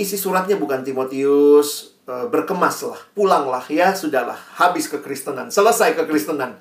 Isi 0.00 0.16
suratnya 0.16 0.56
bukan 0.56 0.80
Timotius, 0.80 1.92
e, 2.08 2.14
berkemaslah, 2.32 3.12
pulanglah 3.12 3.60
ya, 3.68 3.92
sudahlah, 3.92 4.40
habis 4.56 4.88
kekristenan, 4.88 5.52
selesai 5.52 5.92
kekristenan. 5.92 6.56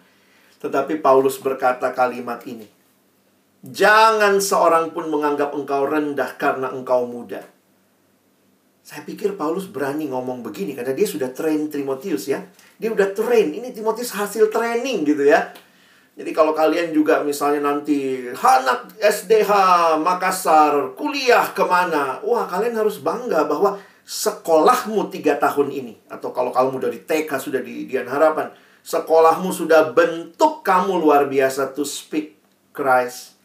Tetapi 0.60 1.00
Paulus 1.00 1.40
berkata 1.40 1.96
kalimat 1.96 2.44
ini. 2.44 2.68
Jangan 3.64 4.44
seorang 4.44 4.92
pun 4.92 5.08
menganggap 5.08 5.56
engkau 5.56 5.88
rendah 5.88 6.36
karena 6.36 6.68
engkau 6.76 7.08
muda 7.08 7.48
saya 8.90 9.06
pikir 9.06 9.38
Paulus 9.38 9.70
berani 9.70 10.10
ngomong 10.10 10.42
begini 10.42 10.74
karena 10.74 10.98
dia 10.98 11.06
sudah 11.06 11.30
train 11.30 11.70
Timotius 11.70 12.26
ya. 12.26 12.42
Dia 12.82 12.90
udah 12.90 13.14
train. 13.14 13.54
Ini 13.54 13.70
Timotius 13.70 14.18
hasil 14.18 14.50
training 14.50 15.06
gitu 15.06 15.30
ya. 15.30 15.54
Jadi 16.18 16.34
kalau 16.34 16.58
kalian 16.58 16.90
juga 16.90 17.22
misalnya 17.22 17.70
nanti 17.70 18.26
anak 18.34 18.98
SDH 18.98 19.54
Makassar 20.02 20.98
kuliah 20.98 21.54
ke 21.54 21.62
mana, 21.70 22.18
wah 22.26 22.50
kalian 22.50 22.82
harus 22.82 22.98
bangga 22.98 23.46
bahwa 23.46 23.78
sekolahmu 24.10 25.14
tiga 25.14 25.38
tahun 25.38 25.70
ini 25.70 26.10
atau 26.10 26.34
kalau 26.34 26.50
kamu 26.50 26.82
udah 26.82 26.90
di 26.90 27.06
TK 27.06 27.30
sudah 27.38 27.62
di 27.62 27.86
Dian 27.86 28.10
Harapan, 28.10 28.50
sekolahmu 28.82 29.54
sudah 29.54 29.94
bentuk 29.94 30.66
kamu 30.66 30.98
luar 30.98 31.30
biasa 31.30 31.78
to 31.78 31.86
speak 31.86 32.42
Christ 32.74 33.39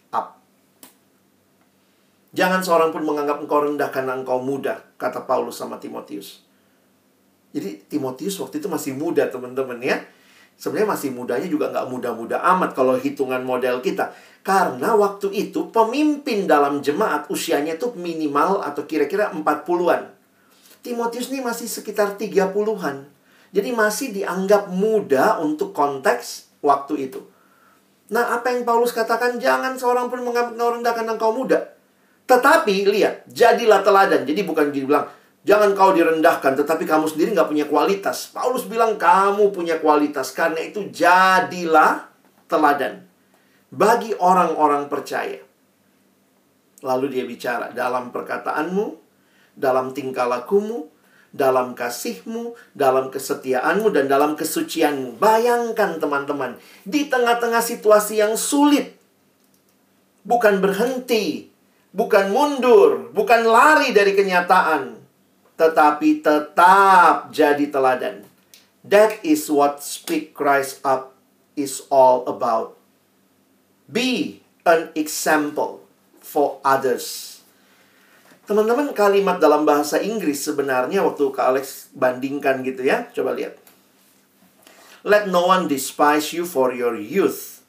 Jangan 2.35 2.67
seorang 2.67 2.91
pun 2.91 3.07
menganggap 3.07 3.47
engkau 3.47 3.63
rendah 3.63 3.95
karena 3.95 4.19
engkau 4.19 4.43
muda, 4.43 4.83
kata 4.99 5.23
Paulus 5.23 5.55
sama 5.55 5.79
Timotius. 5.79 6.43
Jadi 7.55 7.87
Timotius 7.87 8.35
waktu 8.43 8.59
itu 8.59 8.67
masih 8.67 8.99
muda 8.99 9.31
teman-teman 9.31 9.79
ya. 9.79 10.03
Sebenarnya 10.59 10.99
masih 10.99 11.11
mudanya 11.15 11.47
juga 11.47 11.71
nggak 11.71 11.87
muda-muda 11.87 12.43
amat 12.55 12.75
kalau 12.75 12.99
hitungan 12.99 13.43
model 13.47 13.79
kita. 13.79 14.11
Karena 14.43 14.99
waktu 14.99 15.31
itu 15.31 15.71
pemimpin 15.71 16.51
dalam 16.51 16.83
jemaat 16.83 17.31
usianya 17.31 17.79
itu 17.79 17.95
minimal 17.95 18.67
atau 18.67 18.83
kira-kira 18.83 19.31
40-an. 19.31 20.11
Timotius 20.83 21.31
ini 21.31 21.39
masih 21.39 21.71
sekitar 21.71 22.19
30-an. 22.19 23.07
Jadi 23.55 23.71
masih 23.71 24.11
dianggap 24.11 24.75
muda 24.75 25.39
untuk 25.39 25.71
konteks 25.71 26.51
waktu 26.67 27.07
itu. 27.07 27.23
Nah, 28.11 28.35
apa 28.37 28.51
yang 28.51 28.67
Paulus 28.67 28.91
katakan, 28.91 29.39
jangan 29.39 29.79
seorang 29.79 30.11
pun 30.11 30.21
menganggap 30.21 30.59
engkau 30.59 30.71
rendah 30.75 30.93
karena 30.93 31.13
engkau 31.15 31.33
muda. 31.33 31.74
Tetapi 32.25 32.89
lihat, 32.89 33.29
jadilah 33.29 33.85
teladan. 33.85 34.25
Jadi 34.25 34.41
bukan 34.49 34.73
dibilang, 34.73 35.05
jangan 35.45 35.77
kau 35.77 35.93
direndahkan, 35.93 36.57
tetapi 36.57 36.89
kamu 36.89 37.05
sendiri 37.05 37.37
nggak 37.37 37.51
punya 37.53 37.67
kualitas. 37.69 38.33
Paulus 38.33 38.65
bilang 38.65 38.97
kamu 38.97 39.53
punya 39.53 39.77
kualitas, 39.77 40.33
karena 40.33 40.65
itu 40.65 40.89
jadilah 40.89 42.09
teladan. 42.49 43.05
Bagi 43.69 44.17
orang-orang 44.17 44.89
percaya. 44.89 45.43
Lalu 46.85 47.07
dia 47.13 47.25
bicara, 47.29 47.73
dalam 47.77 48.09
perkataanmu, 48.09 48.87
dalam 49.57 49.93
tingkah 49.93 50.25
lakumu, 50.25 50.89
dalam 51.35 51.75
kasihmu, 51.77 52.55
dalam 52.73 53.13
kesetiaanmu, 53.13 53.93
dan 53.93 54.09
dalam 54.09 54.37
kesucianmu. 54.37 55.21
Bayangkan 55.21 56.01
teman-teman, 56.01 56.57
di 56.89 57.11
tengah-tengah 57.11 57.61
situasi 57.61 58.23
yang 58.23 58.39
sulit, 58.39 58.97
bukan 60.25 60.63
berhenti 60.63 61.54
bukan 61.95 62.35
mundur, 62.35 63.15
bukan 63.15 63.47
lari 63.47 63.95
dari 63.95 64.19
kenyataan, 64.19 64.99
tetapi 65.55 66.21
tetap 66.21 67.31
jadi 67.31 67.71
teladan. 67.71 68.27
That 68.85 69.23
is 69.25 69.47
what 69.49 69.81
Speak 69.81 70.35
Christ 70.35 70.83
Up 70.83 71.15
is 71.57 71.87
all 71.89 72.27
about. 72.29 72.77
Be 73.89 74.43
an 74.67 74.93
example 74.99 75.87
for 76.21 76.61
others. 76.67 77.39
Teman-teman, 78.45 78.93
kalimat 78.93 79.41
dalam 79.41 79.65
bahasa 79.65 79.97
Inggris 79.97 80.45
sebenarnya 80.45 81.01
waktu 81.01 81.33
Kak 81.33 81.47
Alex 81.49 81.89
bandingkan 81.97 82.61
gitu 82.61 82.85
ya. 82.85 83.09
Coba 83.09 83.33
lihat. 83.33 83.57
Let 85.01 85.33
no 85.33 85.49
one 85.49 85.65
despise 85.65 86.37
you 86.37 86.45
for 86.45 86.73
your 86.77 86.97
youth, 86.97 87.65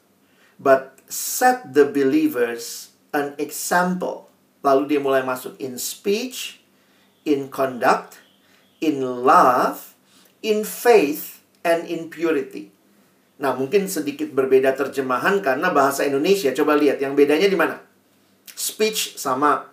but 0.60 1.00
set 1.08 1.72
the 1.72 1.88
believers 1.88 2.85
an 3.16 3.32
example. 3.40 4.28
Lalu 4.60 4.92
dia 4.92 5.00
mulai 5.00 5.24
masuk 5.24 5.56
in 5.56 5.80
speech, 5.80 6.60
in 7.24 7.48
conduct, 7.48 8.20
in 8.84 9.00
love, 9.24 9.96
in 10.44 10.68
faith, 10.68 11.40
and 11.64 11.88
in 11.88 12.12
purity. 12.12 12.68
Nah, 13.36 13.52
mungkin 13.56 13.88
sedikit 13.88 14.32
berbeda 14.32 14.76
terjemahan 14.76 15.40
karena 15.40 15.72
bahasa 15.72 16.04
Indonesia. 16.04 16.52
Coba 16.52 16.76
lihat 16.76 17.00
yang 17.00 17.16
bedanya 17.16 17.48
di 17.48 17.56
mana? 17.56 17.80
Speech 18.52 19.16
sama. 19.20 19.72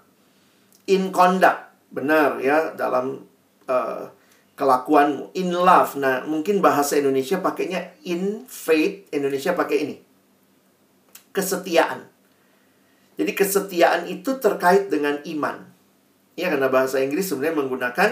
In 0.84 1.16
conduct, 1.16 1.72
benar 1.96 2.44
ya 2.44 2.76
dalam 2.76 3.24
uh, 3.72 4.12
kelakuanmu. 4.60 5.32
In 5.34 5.56
love, 5.56 5.96
nah 5.96 6.28
mungkin 6.28 6.60
bahasa 6.60 7.00
Indonesia 7.00 7.40
pakainya 7.40 7.96
in 8.04 8.44
faith, 8.52 9.08
Indonesia 9.16 9.56
pakai 9.56 9.78
ini. 9.88 9.96
Kesetiaan. 11.34 12.13
Jadi 13.14 13.32
kesetiaan 13.38 14.10
itu 14.10 14.42
terkait 14.42 14.90
dengan 14.90 15.22
iman. 15.22 15.70
Ya 16.34 16.50
karena 16.50 16.70
bahasa 16.70 16.98
Inggris 16.98 17.30
sebenarnya 17.30 17.62
menggunakan 17.62 18.12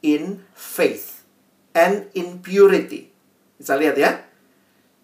in 0.00 0.40
faith 0.56 1.24
and 1.76 2.08
in 2.16 2.40
purity. 2.40 3.12
Bisa 3.60 3.76
lihat 3.76 3.96
ya. 4.00 4.24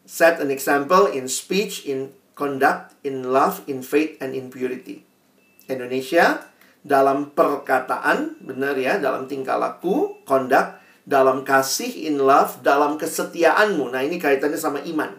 Set 0.08 0.40
an 0.40 0.48
example 0.48 1.04
in 1.12 1.28
speech, 1.28 1.84
in 1.84 2.16
conduct, 2.32 2.96
in 3.04 3.28
love, 3.28 3.60
in 3.68 3.84
faith, 3.84 4.16
and 4.24 4.32
in 4.32 4.48
purity. 4.48 5.04
Indonesia 5.68 6.48
dalam 6.80 7.36
perkataan, 7.36 8.40
benar 8.40 8.78
ya, 8.80 8.96
dalam 8.96 9.28
tingkah 9.28 9.60
laku, 9.60 10.16
conduct, 10.24 10.80
dalam 11.04 11.44
kasih, 11.44 12.08
in 12.08 12.16
love, 12.16 12.64
dalam 12.64 12.96
kesetiaanmu. 12.96 13.92
Nah, 13.92 14.00
ini 14.00 14.16
kaitannya 14.16 14.56
sama 14.56 14.80
iman. 14.80 15.12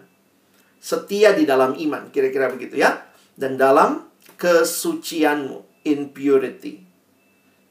Setia 0.82 1.36
di 1.36 1.46
dalam 1.46 1.78
iman, 1.78 2.10
kira-kira 2.10 2.50
begitu 2.50 2.80
ya. 2.80 3.09
Dan 3.34 3.58
dalam 3.58 4.08
kesucianmu, 4.40 5.70
in 5.84 6.12
purity. 6.12 6.84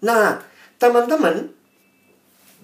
Nah, 0.02 0.42
teman-teman, 0.82 1.54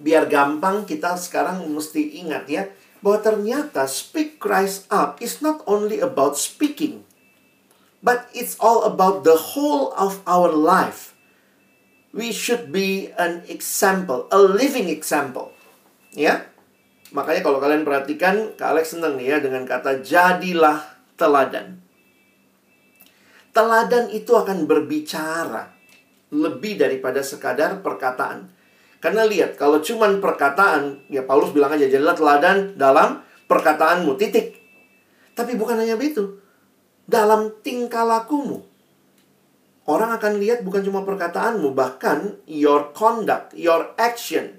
biar 0.00 0.26
gampang 0.26 0.88
kita 0.88 1.14
sekarang 1.14 1.66
mesti 1.70 2.18
ingat 2.22 2.44
ya, 2.50 2.66
bahwa 3.04 3.22
ternyata 3.22 3.86
speak 3.86 4.42
Christ 4.42 4.88
up 4.90 5.20
is 5.22 5.38
not 5.44 5.62
only 5.68 6.02
about 6.02 6.34
speaking, 6.34 7.06
but 8.02 8.26
it's 8.34 8.58
all 8.58 8.82
about 8.82 9.22
the 9.22 9.54
whole 9.54 9.94
of 9.94 10.18
our 10.26 10.50
life. 10.50 11.14
We 12.16 12.32
should 12.32 12.72
be 12.72 13.12
an 13.20 13.44
example, 13.46 14.24
a 14.32 14.40
living 14.40 14.88
example. 14.88 15.52
Ya. 16.16 16.48
Makanya 17.12 17.44
kalau 17.44 17.60
kalian 17.62 17.86
perhatikan, 17.86 18.56
Kak 18.56 18.72
Alex 18.74 18.96
senang 18.96 19.20
nih 19.20 19.36
ya 19.36 19.38
dengan 19.38 19.62
kata 19.68 20.02
jadilah 20.02 20.82
teladan. 21.14 21.85
Teladan 23.56 24.12
itu 24.12 24.36
akan 24.36 24.68
berbicara 24.68 25.72
lebih 26.28 26.76
daripada 26.76 27.24
sekadar 27.24 27.80
perkataan. 27.80 28.52
Karena 29.00 29.24
lihat, 29.24 29.56
kalau 29.56 29.80
cuman 29.80 30.20
perkataan, 30.20 31.08
ya 31.08 31.24
Paulus 31.24 31.56
bilang 31.56 31.72
aja, 31.72 31.88
jadilah 31.88 32.12
teladan 32.12 32.76
dalam 32.76 33.24
perkataanmu, 33.48 34.12
titik. 34.20 34.60
Tapi 35.32 35.56
bukan 35.56 35.80
hanya 35.80 35.96
itu. 35.96 36.36
Dalam 37.08 37.62
tingkah 37.64 38.04
lakumu. 38.04 38.60
Orang 39.86 40.10
akan 40.10 40.42
lihat 40.42 40.66
bukan 40.66 40.82
cuma 40.82 41.06
perkataanmu, 41.06 41.70
bahkan 41.70 42.34
your 42.50 42.90
conduct, 42.90 43.54
your 43.54 43.94
action. 43.94 44.58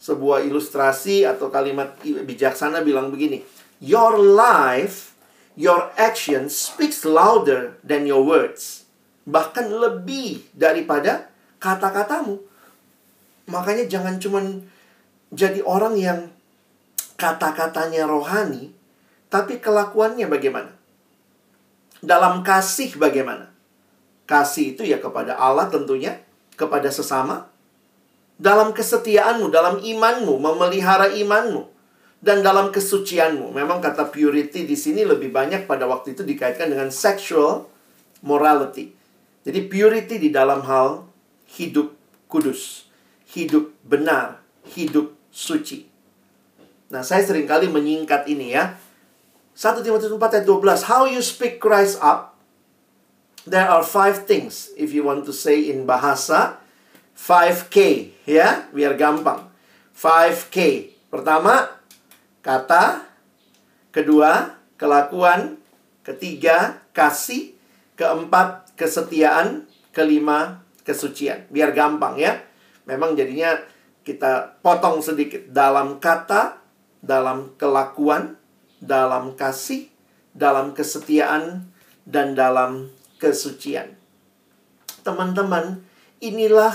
Sebuah 0.00 0.42
ilustrasi 0.42 1.28
atau 1.28 1.52
kalimat 1.52 2.00
bijaksana 2.02 2.80
bilang 2.80 3.12
begini. 3.12 3.44
Your 3.84 4.16
life, 4.16 5.11
your 5.56 5.92
action 6.00 6.48
speaks 6.48 7.04
louder 7.04 7.76
than 7.84 8.08
your 8.08 8.24
words. 8.24 8.88
Bahkan 9.28 9.70
lebih 9.70 10.48
daripada 10.56 11.30
kata-katamu. 11.62 12.42
Makanya 13.46 13.86
jangan 13.86 14.18
cuman 14.18 14.66
jadi 15.32 15.64
orang 15.64 15.96
yang 15.96 16.20
kata-katanya 17.16 18.04
rohani, 18.04 18.74
tapi 19.32 19.56
kelakuannya 19.62 20.28
bagaimana? 20.28 20.72
Dalam 22.04 22.44
kasih 22.44 22.98
bagaimana? 23.00 23.48
Kasih 24.28 24.76
itu 24.76 24.84
ya 24.84 25.00
kepada 25.00 25.38
Allah 25.38 25.72
tentunya, 25.72 26.20
kepada 26.58 26.92
sesama. 26.92 27.48
Dalam 28.36 28.74
kesetiaanmu, 28.76 29.48
dalam 29.54 29.78
imanmu, 29.80 30.34
memelihara 30.36 31.14
imanmu. 31.14 31.71
Dan 32.22 32.46
dalam 32.46 32.70
kesucianmu. 32.70 33.50
Memang 33.50 33.82
kata 33.82 34.06
purity 34.06 34.62
di 34.62 34.78
sini 34.78 35.02
lebih 35.02 35.34
banyak 35.34 35.66
pada 35.66 35.90
waktu 35.90 36.14
itu 36.14 36.22
dikaitkan 36.22 36.70
dengan 36.70 36.94
sexual 36.94 37.66
morality. 38.22 38.94
Jadi 39.42 39.60
purity 39.66 40.22
di 40.22 40.30
dalam 40.30 40.62
hal 40.62 41.02
hidup 41.58 41.90
kudus 42.30 42.92
hidup 43.32 43.72
benar, 43.82 44.44
hidup 44.76 45.16
suci. 45.32 45.88
Nah, 46.92 47.00
saya 47.00 47.24
sering 47.24 47.48
kali 47.48 47.72
menyingkat 47.72 48.28
ini 48.28 48.52
ya. 48.52 48.76
1 49.56 49.80
Timotius 49.80 50.12
4 50.12 50.20
ayat 50.20 50.46
12. 50.48 50.88
How 50.88 51.08
you 51.08 51.24
speak 51.24 51.56
Christ 51.56 51.96
up. 52.04 52.36
There 53.48 53.64
are 53.64 53.82
five 53.82 54.28
things. 54.28 54.70
If 54.76 54.92
you 54.92 55.02
want 55.02 55.24
to 55.26 55.34
say 55.34 55.72
in 55.72 55.88
bahasa. 55.88 56.60
5K. 57.16 58.08
Ya, 58.28 58.68
biar 58.72 58.96
gampang. 58.96 59.48
5K. 59.96 60.88
Pertama, 61.08 61.68
kata. 62.42 63.06
Kedua, 63.94 64.58
kelakuan. 64.76 65.56
Ketiga, 66.02 66.82
kasih. 66.92 67.54
Keempat, 67.94 68.74
kesetiaan. 68.74 69.70
Kelima, 69.94 70.66
kesucian. 70.82 71.46
Biar 71.48 71.70
gampang 71.72 72.18
ya. 72.18 72.42
Memang 72.84 73.14
jadinya 73.14 73.54
kita 74.02 74.58
potong 74.58 74.98
sedikit 74.98 75.46
dalam 75.54 76.02
kata, 76.02 76.58
dalam 76.98 77.54
kelakuan, 77.54 78.34
dalam 78.82 79.38
kasih, 79.38 79.86
dalam 80.34 80.74
kesetiaan, 80.74 81.70
dan 82.02 82.34
dalam 82.34 82.90
kesucian. 83.22 83.94
Teman-teman, 85.06 85.86
inilah 86.18 86.74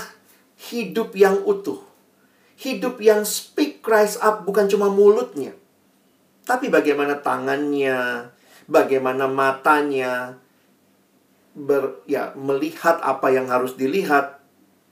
hidup 0.72 1.12
yang 1.12 1.44
utuh. 1.44 1.84
Hidup 2.58 2.98
yang 2.98 3.22
speak 3.28 3.84
Christ 3.84 4.18
up 4.24 4.48
bukan 4.48 4.66
cuma 4.66 4.88
mulutnya. 4.88 5.57
Tapi 6.48 6.72
bagaimana 6.72 7.20
tangannya, 7.20 8.32
bagaimana 8.64 9.28
matanya, 9.28 10.40
ber, 11.52 12.00
ya, 12.08 12.32
melihat 12.32 13.04
apa 13.04 13.28
yang 13.28 13.52
harus 13.52 13.76
dilihat, 13.76 14.38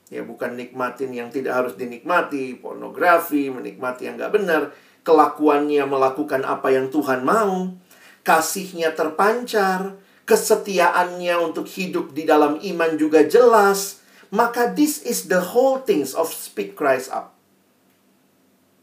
Ya 0.06 0.22
bukan 0.22 0.54
nikmatin 0.54 1.10
yang 1.10 1.34
tidak 1.34 1.58
harus 1.58 1.74
dinikmati, 1.74 2.54
pornografi, 2.62 3.50
menikmati 3.50 4.06
yang 4.06 4.14
nggak 4.14 4.34
benar, 4.38 4.62
kelakuannya 5.02 5.82
melakukan 5.82 6.46
apa 6.46 6.70
yang 6.70 6.94
Tuhan 6.94 7.26
mau, 7.26 7.74
kasihnya 8.22 8.94
terpancar, 8.94 9.98
kesetiaannya 10.22 11.34
untuk 11.42 11.66
hidup 11.66 12.14
di 12.14 12.22
dalam 12.22 12.62
iman 12.62 12.94
juga 12.94 13.26
jelas, 13.26 13.98
maka 14.30 14.70
this 14.70 15.02
is 15.02 15.26
the 15.26 15.42
whole 15.42 15.82
things 15.82 16.14
of 16.14 16.30
speak 16.30 16.78
Christ 16.78 17.10
up. 17.10 17.34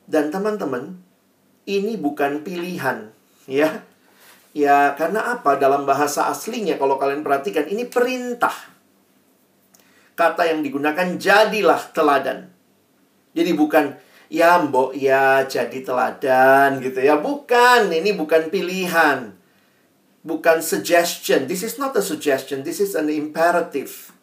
Dan 0.03 0.27
teman-teman, 0.27 0.99
ini 1.65 1.95
bukan 1.95 2.43
pilihan, 2.43 3.11
ya. 3.47 3.83
Ya, 4.53 4.93
karena 4.93 5.33
apa? 5.33 5.57
Dalam 5.57 5.89
bahasa 5.89 6.29
aslinya 6.29 6.77
kalau 6.77 7.01
kalian 7.01 7.25
perhatikan 7.25 7.65
ini 7.65 7.89
perintah 7.89 8.53
kata 10.13 10.45
yang 10.45 10.61
digunakan 10.61 11.17
jadilah 11.17 11.81
teladan. 11.93 12.53
Jadi 13.33 13.51
bukan 13.57 13.97
ya 14.29 14.61
mbok 14.61 14.93
ya 14.93 15.45
jadi 15.49 15.81
teladan 15.81 16.77
gitu 16.81 17.01
ya. 17.01 17.17
Bukan, 17.17 17.89
ini 17.89 18.13
bukan 18.13 18.53
pilihan. 18.53 19.33
Bukan 20.23 20.63
suggestion. 20.63 21.49
This 21.49 21.65
is 21.65 21.75
not 21.81 21.97
a 21.97 22.03
suggestion. 22.05 22.63
This 22.63 22.79
is 22.79 22.95
an 22.95 23.09
imperative. 23.09 24.13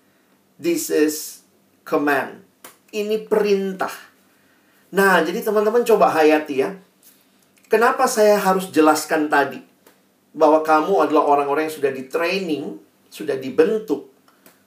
This 0.57 0.89
is 0.89 1.45
command. 1.85 2.47
Ini 2.95 3.29
perintah. 3.29 3.93
Nah, 4.91 5.23
jadi 5.23 5.45
teman-teman 5.45 5.85
coba 5.87 6.11
hayati 6.11 6.65
ya. 6.65 6.71
Kenapa 7.71 8.11
saya 8.11 8.35
harus 8.35 8.69
jelaskan 8.75 9.31
tadi 9.31 9.63
bahwa 10.35 10.67
kamu 10.67 11.07
adalah 11.07 11.23
orang-orang 11.23 11.71
yang 11.71 11.77
sudah 11.79 11.95
di 11.95 12.11
training, 12.11 12.83
sudah 13.07 13.39
dibentuk 13.39 14.11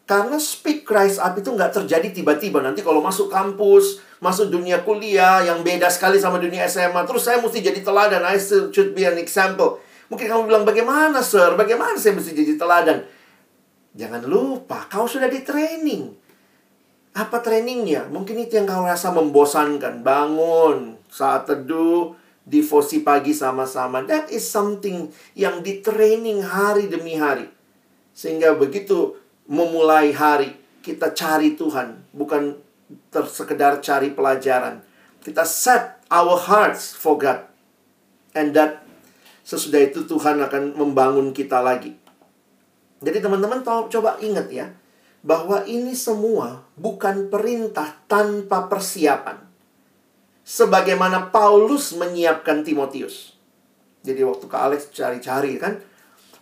karena 0.04 0.36
speak 0.36 0.84
Christ 0.84 1.16
up 1.24 1.32
itu 1.40 1.48
nggak 1.48 1.72
terjadi 1.72 2.12
tiba-tiba. 2.12 2.60
Nanti 2.60 2.84
kalau 2.84 3.00
masuk 3.00 3.32
kampus, 3.32 4.04
masuk 4.20 4.52
dunia 4.52 4.84
kuliah 4.84 5.40
yang 5.48 5.64
beda 5.64 5.88
sekali 5.88 6.20
sama 6.20 6.44
dunia 6.44 6.68
SMA, 6.68 7.08
terus 7.08 7.24
saya 7.24 7.40
mesti 7.40 7.64
jadi 7.64 7.80
teladan. 7.80 8.20
I 8.20 8.36
should 8.40 8.92
be 8.92 9.08
an 9.08 9.16
example. 9.16 9.80
Mungkin 10.12 10.28
kamu 10.28 10.44
bilang, 10.52 10.64
bagaimana 10.68 11.24
sir? 11.24 11.56
Bagaimana 11.56 11.96
saya 11.96 12.20
mesti 12.20 12.36
jadi 12.36 12.60
teladan? 12.60 13.08
Jangan 13.96 14.28
lupa, 14.28 14.92
kau 14.92 15.08
sudah 15.08 15.32
di 15.32 15.40
training. 15.40 16.12
Apa 17.16 17.40
trainingnya? 17.40 18.12
Mungkin 18.12 18.44
itu 18.44 18.60
yang 18.60 18.68
kau 18.68 18.84
rasa 18.84 19.16
membosankan. 19.16 20.04
Bangun, 20.04 21.00
saat 21.08 21.48
teduh, 21.48 22.12
devosi 22.44 23.02
pagi 23.02 23.32
sama-sama. 23.32 24.04
That 24.04 24.30
is 24.30 24.44
something 24.44 25.12
yang 25.36 25.64
di 25.64 25.80
training 25.80 26.44
hari 26.44 26.92
demi 26.92 27.16
hari. 27.16 27.48
Sehingga 28.14 28.54
begitu 28.54 29.18
memulai 29.48 30.14
hari 30.14 30.56
kita 30.84 31.16
cari 31.16 31.56
Tuhan, 31.56 32.04
bukan 32.12 32.60
tersekedar 33.10 33.80
cari 33.80 34.12
pelajaran. 34.12 34.84
Kita 35.24 35.48
set 35.48 36.04
our 36.12 36.36
hearts 36.36 36.92
for 36.92 37.16
God. 37.16 37.48
And 38.36 38.52
that 38.54 38.84
sesudah 39.48 39.88
itu 39.88 40.04
Tuhan 40.04 40.44
akan 40.44 40.76
membangun 40.76 41.32
kita 41.32 41.64
lagi. 41.64 41.96
Jadi 43.04 43.20
teman-teman 43.20 43.64
coba 43.64 44.20
ingat 44.20 44.48
ya, 44.52 44.72
bahwa 45.24 45.64
ini 45.64 45.96
semua 45.96 46.68
bukan 46.76 47.32
perintah 47.32 47.96
tanpa 48.12 48.68
persiapan. 48.68 49.53
Sebagaimana 50.44 51.32
Paulus 51.32 51.96
menyiapkan 51.96 52.68
Timotius. 52.68 53.40
Jadi 54.04 54.20
waktu 54.28 54.46
ke 54.52 54.58
Alex 54.60 54.92
cari-cari 54.92 55.56
kan, 55.56 55.80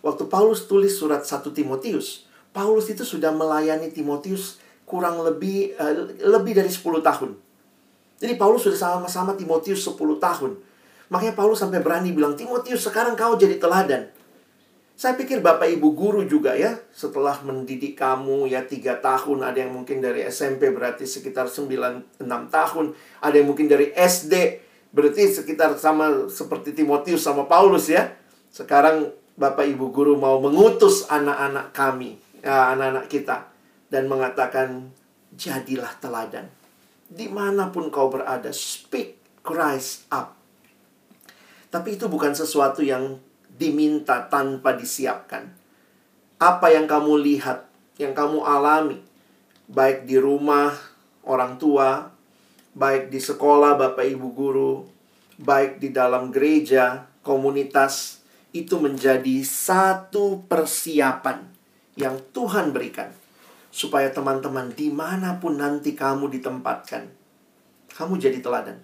waktu 0.02 0.26
Paulus 0.26 0.66
tulis 0.66 0.90
surat 0.98 1.22
1 1.22 1.46
Timotius, 1.54 2.26
Paulus 2.50 2.90
itu 2.90 3.06
sudah 3.06 3.30
melayani 3.30 3.94
Timotius 3.94 4.58
kurang 4.82 5.22
lebih 5.22 5.78
uh, 5.78 6.10
lebih 6.18 6.58
dari 6.58 6.68
10 6.68 6.82
tahun. 6.98 7.30
Jadi 8.18 8.34
Paulus 8.34 8.66
sudah 8.66 8.78
sama-sama 8.78 9.38
Timotius 9.38 9.86
10 9.86 9.98
tahun. 10.18 10.58
Makanya 11.10 11.34
Paulus 11.38 11.62
sampai 11.62 11.78
berani 11.82 12.10
bilang, 12.10 12.34
Timotius 12.34 12.86
sekarang 12.86 13.14
kau 13.14 13.38
jadi 13.38 13.58
teladan. 13.58 14.10
Saya 14.92 15.16
pikir 15.18 15.40
Bapak 15.40 15.66
Ibu 15.66 15.96
guru 15.96 16.22
juga 16.28 16.52
ya, 16.54 16.78
setelah 16.92 17.34
mendidik 17.42 17.98
kamu 17.98 18.46
ya 18.46 18.62
tiga 18.62 19.00
tahun, 19.00 19.42
ada 19.42 19.58
yang 19.58 19.72
mungkin 19.72 19.98
dari 20.04 20.22
SMP 20.28 20.68
berarti 20.70 21.08
sekitar 21.08 21.48
9, 21.48 22.20
6 22.20 22.28
tahun, 22.28 22.86
ada 23.24 23.34
yang 23.34 23.48
mungkin 23.48 23.66
dari 23.66 23.90
SD, 23.96 24.62
berarti 24.92 25.32
sekitar 25.32 25.74
sama 25.80 26.28
seperti 26.28 26.76
Timotius 26.76 27.24
sama 27.24 27.48
Paulus 27.48 27.88
ya. 27.88 28.14
Sekarang 28.52 29.10
Bapak 29.32 29.64
Ibu 29.64 29.90
guru 29.90 30.14
mau 30.20 30.38
mengutus 30.38 31.08
anak-anak 31.08 31.72
kami, 31.72 32.20
ya, 32.44 32.76
anak-anak 32.76 33.08
kita, 33.08 33.48
dan 33.88 34.06
mengatakan, 34.06 34.92
jadilah 35.32 35.96
teladan. 35.98 36.52
Di 37.08 37.32
mana 37.32 37.72
pun 37.72 37.88
kau 37.88 38.12
berada, 38.12 38.52
speak 38.52 39.16
Christ 39.40 40.06
up. 40.12 40.36
Tapi 41.72 41.96
itu 41.96 42.04
bukan 42.06 42.36
sesuatu 42.36 42.84
yang 42.84 43.16
diminta 43.62 44.26
tanpa 44.26 44.74
disiapkan. 44.74 45.46
Apa 46.42 46.74
yang 46.74 46.90
kamu 46.90 47.22
lihat, 47.22 47.70
yang 47.94 48.10
kamu 48.10 48.42
alami, 48.42 48.98
baik 49.70 50.10
di 50.10 50.18
rumah 50.18 50.74
orang 51.22 51.54
tua, 51.62 52.10
baik 52.74 53.14
di 53.14 53.22
sekolah 53.22 53.78
Bapak 53.78 54.02
Ibu 54.02 54.28
guru, 54.34 54.82
baik 55.38 55.78
di 55.78 55.94
dalam 55.94 56.34
gereja, 56.34 57.06
komunitas, 57.22 58.18
itu 58.50 58.82
menjadi 58.82 59.46
satu 59.46 60.42
persiapan 60.50 61.46
yang 61.94 62.18
Tuhan 62.34 62.74
berikan. 62.74 63.14
Supaya 63.72 64.12
teman-teman 64.12 64.68
di 64.76 64.92
mana 64.92 65.40
pun 65.40 65.56
nanti 65.56 65.96
kamu 65.96 66.28
ditempatkan, 66.28 67.08
kamu 67.96 68.20
jadi 68.20 68.44
teladan. 68.44 68.76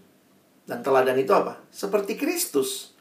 Dan 0.65 0.81
teladan 0.81 1.19
itu 1.21 1.29
apa? 1.37 1.61
Seperti 1.69 2.17
Kristus 2.17 2.97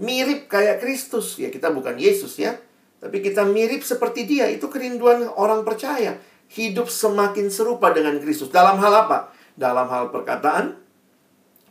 mirip 0.00 0.48
kayak 0.48 0.80
Kristus. 0.80 1.36
Ya 1.36 1.52
kita 1.52 1.72
bukan 1.74 1.98
Yesus 1.98 2.38
ya. 2.38 2.56
Tapi 3.02 3.18
kita 3.18 3.42
mirip 3.42 3.82
seperti 3.82 4.24
dia. 4.24 4.46
Itu 4.48 4.70
kerinduan 4.70 5.26
orang 5.26 5.66
percaya. 5.66 6.22
Hidup 6.52 6.86
semakin 6.86 7.50
serupa 7.50 7.90
dengan 7.90 8.16
Kristus. 8.22 8.52
Dalam 8.52 8.78
hal 8.78 9.08
apa? 9.08 9.34
Dalam 9.58 9.90
hal 9.90 10.14
perkataan, 10.14 10.78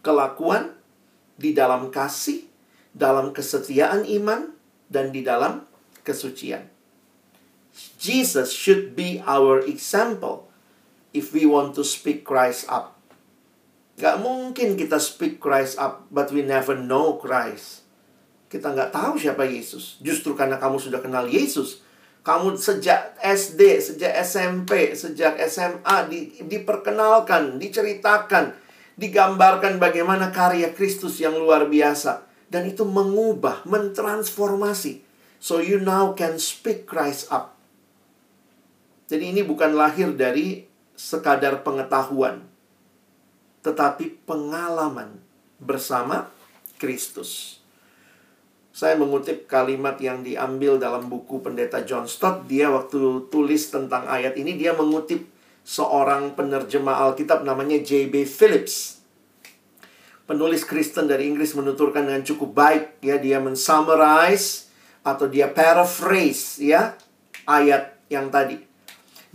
kelakuan, 0.03 0.75
di 1.39 1.55
dalam 1.55 1.89
kasih, 1.89 2.45
dalam 2.93 3.33
kesetiaan 3.33 4.05
iman, 4.05 4.53
dan 4.91 5.15
di 5.15 5.23
dalam 5.23 5.63
kesucian. 6.03 6.67
Jesus 7.95 8.51
should 8.51 8.99
be 8.99 9.23
our 9.23 9.63
example 9.63 10.51
if 11.15 11.31
we 11.31 11.47
want 11.47 11.71
to 11.79 11.87
speak 11.87 12.27
Christ 12.27 12.67
up. 12.67 12.99
Gak 13.95 14.19
mungkin 14.19 14.75
kita 14.75 14.99
speak 14.99 15.39
Christ 15.39 15.79
up, 15.79 16.09
but 16.11 16.33
we 16.35 16.43
never 16.43 16.75
know 16.75 17.15
Christ. 17.15 17.80
Kita 18.51 18.75
nggak 18.75 18.91
tahu 18.91 19.15
siapa 19.15 19.47
Yesus. 19.47 19.95
Justru 20.03 20.35
karena 20.35 20.59
kamu 20.59 20.75
sudah 20.75 20.99
kenal 20.99 21.23
Yesus, 21.31 21.79
kamu 22.27 22.59
sejak 22.59 23.15
SD, 23.23 23.79
sejak 23.79 24.11
SMP, 24.27 24.91
sejak 24.91 25.39
SMA 25.47 25.97
di, 26.11 26.35
diperkenalkan, 26.43 27.55
diceritakan, 27.55 28.51
digambarkan 28.99 29.79
bagaimana 29.79 30.35
karya 30.35 30.75
Kristus 30.75 31.23
yang 31.23 31.39
luar 31.39 31.71
biasa 31.71 32.27
dan 32.51 32.67
itu 32.67 32.83
mengubah, 32.83 33.63
mentransformasi. 33.63 34.99
So 35.39 35.63
you 35.63 35.79
now 35.79 36.11
can 36.11 36.35
speak 36.35 36.83
Christ 36.83 37.31
up. 37.31 37.55
Jadi 39.07 39.31
ini 39.31 39.41
bukan 39.47 39.73
lahir 39.73 40.11
dari 40.11 40.67
sekadar 40.93 41.63
pengetahuan, 41.63 42.43
tetapi 43.63 44.27
pengalaman 44.27 45.17
bersama 45.57 46.29
Kristus. 46.75 47.60
Saya 48.81 48.97
mengutip 48.97 49.45
kalimat 49.45 49.93
yang 50.01 50.25
diambil 50.25 50.81
dalam 50.81 51.05
buku 51.05 51.37
pendeta 51.37 51.85
John 51.85 52.09
Stott. 52.09 52.49
Dia 52.49 52.73
waktu 52.73 53.29
tulis 53.29 53.69
tentang 53.69 54.09
ayat 54.09 54.33
ini, 54.41 54.57
dia 54.57 54.73
mengutip 54.73 55.21
seorang 55.61 56.33
penerjemah 56.33 56.97
Alkitab 57.05 57.45
namanya 57.45 57.77
J.B. 57.77 58.25
Phillips. 58.25 59.05
Penulis 60.25 60.65
Kristen 60.65 61.05
dari 61.05 61.29
Inggris 61.29 61.53
menuturkan 61.53 62.09
dengan 62.09 62.25
cukup 62.25 62.57
baik. 62.57 63.05
ya 63.05 63.21
Dia 63.21 63.37
mensummarize 63.37 64.73
atau 65.05 65.29
dia 65.29 65.53
paraphrase 65.53 66.65
ya 66.65 66.97
ayat 67.45 68.01
yang 68.09 68.33
tadi. 68.33 68.57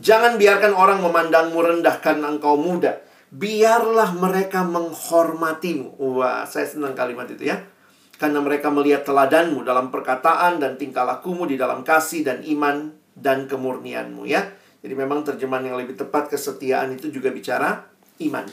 Jangan 0.03 0.43
biarkan 0.43 0.75
orang 0.75 1.07
memandangmu 1.07 1.55
rendah 1.55 2.03
karena 2.03 2.35
engkau 2.35 2.59
muda. 2.59 2.99
Biarlah 3.31 4.11
mereka 4.11 4.67
menghormatimu. 4.67 6.03
Wah, 6.03 6.43
saya 6.51 6.67
senang 6.67 6.99
kalimat 6.99 7.31
itu 7.31 7.47
ya 7.47 7.76
karena 8.17 8.41
mereka 8.41 8.73
melihat 8.73 9.05
teladanmu 9.05 9.61
dalam 9.61 9.93
perkataan 9.93 10.57
dan 10.57 10.81
tingkah 10.81 11.05
lakumu 11.05 11.45
di 11.45 11.61
dalam 11.61 11.85
kasih 11.85 12.25
dan 12.25 12.41
iman 12.45 12.93
dan 13.13 13.45
kemurnianmu 13.45 14.25
ya. 14.25 14.45
Jadi 14.81 14.95
memang 14.97 15.25
terjemahan 15.25 15.73
yang 15.73 15.77
lebih 15.77 15.97
tepat 15.97 16.33
kesetiaan 16.33 16.97
itu 16.97 17.13
juga 17.13 17.33
bicara 17.33 17.85
iman. 18.23 18.47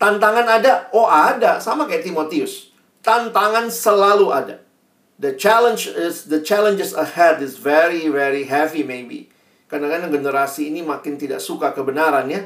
Tantangan 0.00 0.46
ada, 0.48 0.88
oh 0.96 1.06
ada, 1.06 1.60
sama 1.60 1.84
kayak 1.84 2.08
Timotius. 2.08 2.72
Tantangan 3.04 3.68
selalu 3.68 4.32
ada. 4.32 4.56
The 5.20 5.36
challenge 5.36 5.84
is 5.92 6.32
the 6.32 6.40
challenges 6.40 6.96
ahead 6.96 7.44
is 7.44 7.60
very 7.60 8.08
very 8.08 8.48
heavy 8.48 8.80
maybe. 8.80 9.28
Kadang-kadang 9.68 10.08
generasi 10.08 10.72
ini 10.72 10.80
makin 10.80 11.20
tidak 11.20 11.44
suka 11.44 11.76
kebenaran 11.76 12.26
ya. 12.32 12.40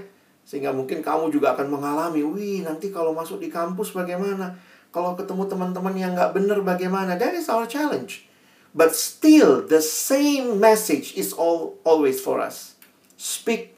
Sehingga 0.45 0.75
mungkin 0.75 1.01
kamu 1.01 1.33
juga 1.33 1.57
akan 1.57 1.73
mengalami, 1.73 2.21
wih 2.21 2.61
nanti 2.61 2.93
kalau 2.93 3.17
masuk 3.17 3.41
di 3.41 3.49
kampus 3.49 3.97
bagaimana? 3.97 4.53
Kalau 4.95 5.19
ketemu 5.19 5.51
teman-teman 5.51 5.95
yang 5.99 6.15
nggak 6.15 6.39
benar 6.39 6.63
bagaimana? 6.63 7.19
That 7.19 7.35
is 7.35 7.51
our 7.51 7.67
challenge. 7.67 8.31
But 8.71 8.95
still, 8.95 9.67
the 9.67 9.83
same 9.83 10.63
message 10.63 11.19
is 11.19 11.35
all 11.35 11.83
always 11.83 12.23
for 12.23 12.39
us. 12.39 12.79
Speak 13.19 13.75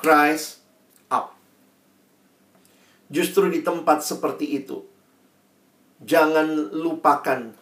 Christ 0.00 0.64
up. 1.12 1.36
Justru 3.12 3.52
di 3.52 3.60
tempat 3.60 4.00
seperti 4.00 4.56
itu, 4.56 4.80
jangan 6.00 6.72
lupakan 6.72 7.52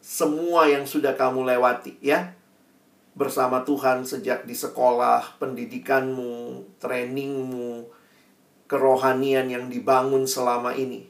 semua 0.00 0.64
yang 0.64 0.88
sudah 0.88 1.12
kamu 1.12 1.44
lewati, 1.44 2.00
ya. 2.00 2.32
Bersama 3.12 3.68
Tuhan 3.68 4.08
sejak 4.08 4.48
di 4.48 4.56
sekolah, 4.56 5.36
pendidikanmu, 5.36 6.64
trainingmu, 6.80 7.84
kerohanian 8.64 9.52
yang 9.52 9.68
dibangun 9.68 10.24
selama 10.24 10.72
ini 10.72 11.09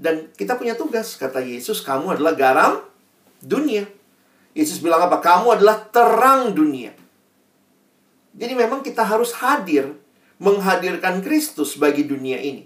dan 0.00 0.32
kita 0.32 0.56
punya 0.56 0.72
tugas, 0.72 1.20
kata 1.20 1.44
Yesus, 1.44 1.84
kamu 1.84 2.16
adalah 2.16 2.32
garam 2.32 2.80
dunia. 3.44 3.84
Yesus 4.56 4.80
bilang 4.80 5.04
apa? 5.04 5.20
Kamu 5.20 5.60
adalah 5.60 5.76
terang 5.92 6.56
dunia. 6.56 6.96
Jadi 8.32 8.56
memang 8.56 8.80
kita 8.80 9.04
harus 9.04 9.36
hadir, 9.36 9.92
menghadirkan 10.40 11.20
Kristus 11.20 11.76
bagi 11.76 12.08
dunia 12.08 12.40
ini. 12.40 12.64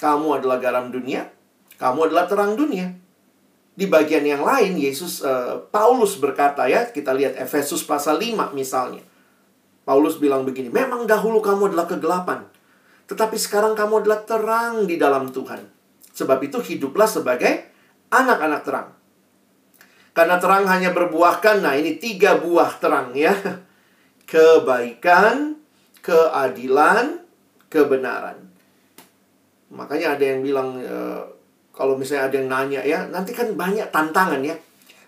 Kamu 0.00 0.32
adalah 0.40 0.56
garam 0.56 0.88
dunia, 0.88 1.28
kamu 1.76 2.08
adalah 2.08 2.24
terang 2.24 2.56
dunia. 2.56 2.96
Di 3.76 3.84
bagian 3.84 4.24
yang 4.24 4.40
lain, 4.40 4.80
Yesus 4.80 5.20
uh, 5.20 5.68
Paulus 5.68 6.16
berkata 6.16 6.64
ya, 6.72 6.88
kita 6.88 7.12
lihat 7.12 7.36
Efesus 7.36 7.84
pasal 7.84 8.16
5 8.16 8.56
misalnya. 8.56 9.04
Paulus 9.84 10.16
bilang 10.16 10.48
begini, 10.48 10.72
memang 10.72 11.04
dahulu 11.04 11.44
kamu 11.44 11.74
adalah 11.74 11.84
kegelapan, 11.84 12.48
tetapi 13.12 13.36
sekarang 13.36 13.76
kamu 13.76 14.06
adalah 14.06 14.24
terang 14.24 14.88
di 14.88 14.96
dalam 14.96 15.28
Tuhan. 15.28 15.81
Sebab 16.12 16.38
itu 16.44 16.60
hiduplah 16.60 17.08
sebagai 17.08 17.72
anak-anak 18.12 18.60
terang. 18.62 18.88
Karena 20.12 20.36
terang 20.36 20.68
hanya 20.68 20.92
berbuahkan, 20.92 21.64
nah 21.64 21.72
ini 21.72 21.96
tiga 21.96 22.36
buah 22.36 22.76
terang 22.76 23.16
ya. 23.16 23.32
Kebaikan, 24.30 25.56
keadilan, 26.04 27.24
kebenaran. 27.72 28.36
Makanya 29.72 30.20
ada 30.20 30.24
yang 30.24 30.44
bilang, 30.44 30.76
e, 30.84 30.96
kalau 31.72 31.96
misalnya 31.96 32.28
ada 32.28 32.36
yang 32.36 32.48
nanya 32.52 32.80
ya, 32.84 33.08
nanti 33.08 33.32
kan 33.32 33.56
banyak 33.56 33.88
tantangan 33.88 34.44
ya. 34.44 34.52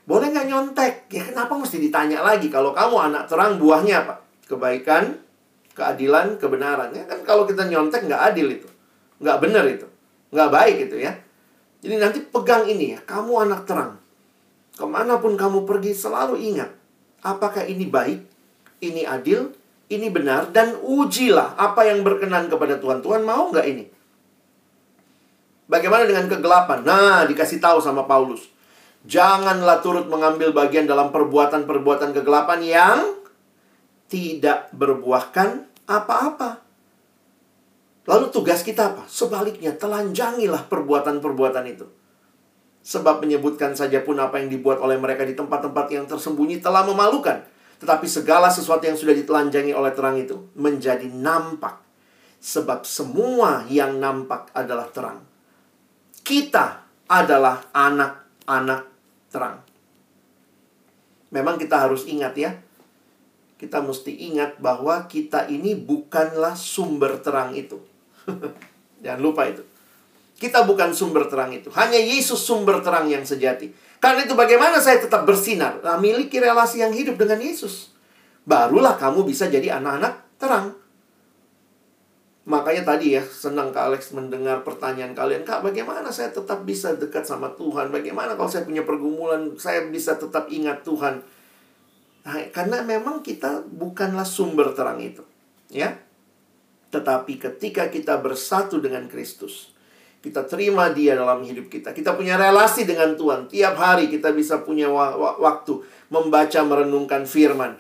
Boleh 0.08 0.32
nggak 0.32 0.48
nyontek? 0.48 0.94
Ya 1.12 1.24
kenapa 1.24 1.52
mesti 1.52 1.76
ditanya 1.80 2.24
lagi? 2.24 2.48
Kalau 2.48 2.72
kamu 2.72 3.12
anak 3.12 3.28
terang, 3.28 3.60
buahnya 3.60 4.08
apa? 4.08 4.24
Kebaikan, 4.48 5.20
keadilan, 5.76 6.40
kebenaran. 6.40 6.96
Ya 6.96 7.04
kan 7.04 7.20
kalau 7.28 7.44
kita 7.44 7.68
nyontek 7.68 8.08
nggak 8.08 8.32
adil 8.32 8.56
itu. 8.56 8.68
Nggak 9.20 9.38
benar 9.44 9.64
itu 9.68 9.93
nggak 10.34 10.50
baik 10.50 10.76
itu 10.90 10.96
ya. 10.98 11.14
Jadi 11.78 11.94
nanti 12.00 12.18
pegang 12.26 12.66
ini 12.66 12.98
ya, 12.98 13.00
kamu 13.06 13.46
anak 13.46 13.70
terang. 13.70 14.02
Ke 14.74 14.82
mana 14.82 15.22
pun 15.22 15.38
kamu 15.38 15.62
pergi 15.62 15.94
selalu 15.94 16.42
ingat, 16.42 16.74
apakah 17.22 17.62
ini 17.62 17.86
baik, 17.86 18.18
ini 18.82 19.06
adil, 19.06 19.54
ini 19.86 20.10
benar, 20.10 20.50
dan 20.50 20.74
ujilah 20.82 21.54
apa 21.54 21.86
yang 21.86 22.02
berkenan 22.02 22.50
kepada 22.50 22.82
Tuhan. 22.82 22.98
Tuhan 23.04 23.22
mau 23.22 23.54
nggak 23.54 23.66
ini? 23.70 23.84
Bagaimana 25.70 26.08
dengan 26.08 26.26
kegelapan? 26.26 26.82
Nah, 26.82 27.22
dikasih 27.28 27.62
tahu 27.62 27.78
sama 27.78 28.08
Paulus. 28.08 28.50
Janganlah 29.04 29.84
turut 29.84 30.08
mengambil 30.08 30.56
bagian 30.56 30.88
dalam 30.88 31.12
perbuatan-perbuatan 31.12 32.16
kegelapan 32.16 32.60
yang 32.64 32.98
tidak 34.08 34.72
berbuahkan 34.72 35.68
apa-apa. 35.84 36.63
Lalu 38.04 38.28
tugas 38.28 38.60
kita 38.60 38.92
apa? 38.92 39.08
Sebaliknya, 39.08 39.72
telanjangilah 39.72 40.68
perbuatan-perbuatan 40.68 41.64
itu. 41.72 41.88
Sebab 42.84 43.24
menyebutkan 43.24 43.72
saja 43.72 44.04
pun 44.04 44.20
apa 44.20 44.36
yang 44.44 44.52
dibuat 44.52 44.76
oleh 44.76 45.00
mereka 45.00 45.24
di 45.24 45.32
tempat-tempat 45.32 45.88
yang 45.88 46.04
tersembunyi 46.04 46.60
telah 46.60 46.84
memalukan. 46.84 47.40
Tetapi 47.80 48.04
segala 48.04 48.52
sesuatu 48.52 48.84
yang 48.84 49.00
sudah 49.00 49.16
ditelanjangi 49.16 49.72
oleh 49.72 49.92
terang 49.96 50.20
itu 50.20 50.52
menjadi 50.52 51.08
nampak. 51.08 51.80
Sebab 52.44 52.84
semua 52.84 53.64
yang 53.72 53.96
nampak 53.96 54.52
adalah 54.52 54.92
terang. 54.92 55.24
Kita 56.20 56.84
adalah 57.08 57.72
anak-anak 57.72 58.82
terang. 59.32 59.64
Memang 61.32 61.56
kita 61.56 61.88
harus 61.88 62.04
ingat 62.04 62.36
ya. 62.36 62.52
Kita 63.56 63.80
mesti 63.80 64.28
ingat 64.28 64.60
bahwa 64.60 65.08
kita 65.08 65.48
ini 65.48 65.72
bukanlah 65.72 66.52
sumber 66.52 67.16
terang 67.24 67.56
itu. 67.56 67.93
Jangan 69.04 69.20
lupa 69.20 69.48
itu. 69.48 69.62
Kita 70.34 70.66
bukan 70.66 70.90
sumber 70.90 71.30
terang 71.30 71.54
itu. 71.54 71.70
Hanya 71.72 71.96
Yesus 71.96 72.42
sumber 72.42 72.82
terang 72.82 73.06
yang 73.06 73.22
sejati. 73.22 73.70
Karena 74.02 74.26
itu 74.26 74.36
bagaimana 74.36 74.76
saya 74.82 75.00
tetap 75.00 75.24
bersinar? 75.24 75.80
Nah, 75.80 75.96
miliki 75.96 76.36
relasi 76.36 76.84
yang 76.84 76.92
hidup 76.92 77.16
dengan 77.16 77.40
Yesus. 77.40 77.94
Barulah 78.44 79.00
kamu 79.00 79.24
bisa 79.24 79.48
jadi 79.48 79.80
anak-anak 79.80 80.36
terang. 80.36 80.76
Makanya 82.44 82.84
tadi 82.84 83.16
ya, 83.16 83.24
senang 83.24 83.72
Kak 83.72 83.88
Alex 83.88 84.12
mendengar 84.12 84.60
pertanyaan 84.60 85.16
kalian. 85.16 85.48
Kak, 85.48 85.64
bagaimana 85.64 86.12
saya 86.12 86.28
tetap 86.28 86.60
bisa 86.68 86.92
dekat 86.92 87.24
sama 87.24 87.48
Tuhan? 87.56 87.88
Bagaimana 87.88 88.36
kalau 88.36 88.52
saya 88.52 88.68
punya 88.68 88.84
pergumulan, 88.84 89.56
saya 89.56 89.88
bisa 89.88 90.20
tetap 90.20 90.52
ingat 90.52 90.84
Tuhan? 90.84 91.24
Nah, 92.28 92.36
karena 92.52 92.84
memang 92.84 93.24
kita 93.24 93.64
bukanlah 93.64 94.28
sumber 94.28 94.76
terang 94.76 95.00
itu. 95.00 95.24
Ya, 95.72 96.03
tetapi 96.94 97.42
ketika 97.42 97.90
kita 97.90 98.22
bersatu 98.22 98.78
dengan 98.78 99.10
Kristus, 99.10 99.74
kita 100.22 100.46
terima 100.46 100.94
dia 100.94 101.18
dalam 101.18 101.42
hidup 101.42 101.66
kita. 101.66 101.90
Kita 101.90 102.14
punya 102.14 102.38
relasi 102.38 102.86
dengan 102.86 103.18
Tuhan. 103.18 103.50
Tiap 103.50 103.74
hari 103.74 104.06
kita 104.06 104.30
bisa 104.30 104.62
punya 104.62 104.86
wa 104.86 105.18
wa 105.18 105.30
waktu 105.42 105.82
membaca 106.08 106.60
merenungkan 106.62 107.26
firman. 107.26 107.76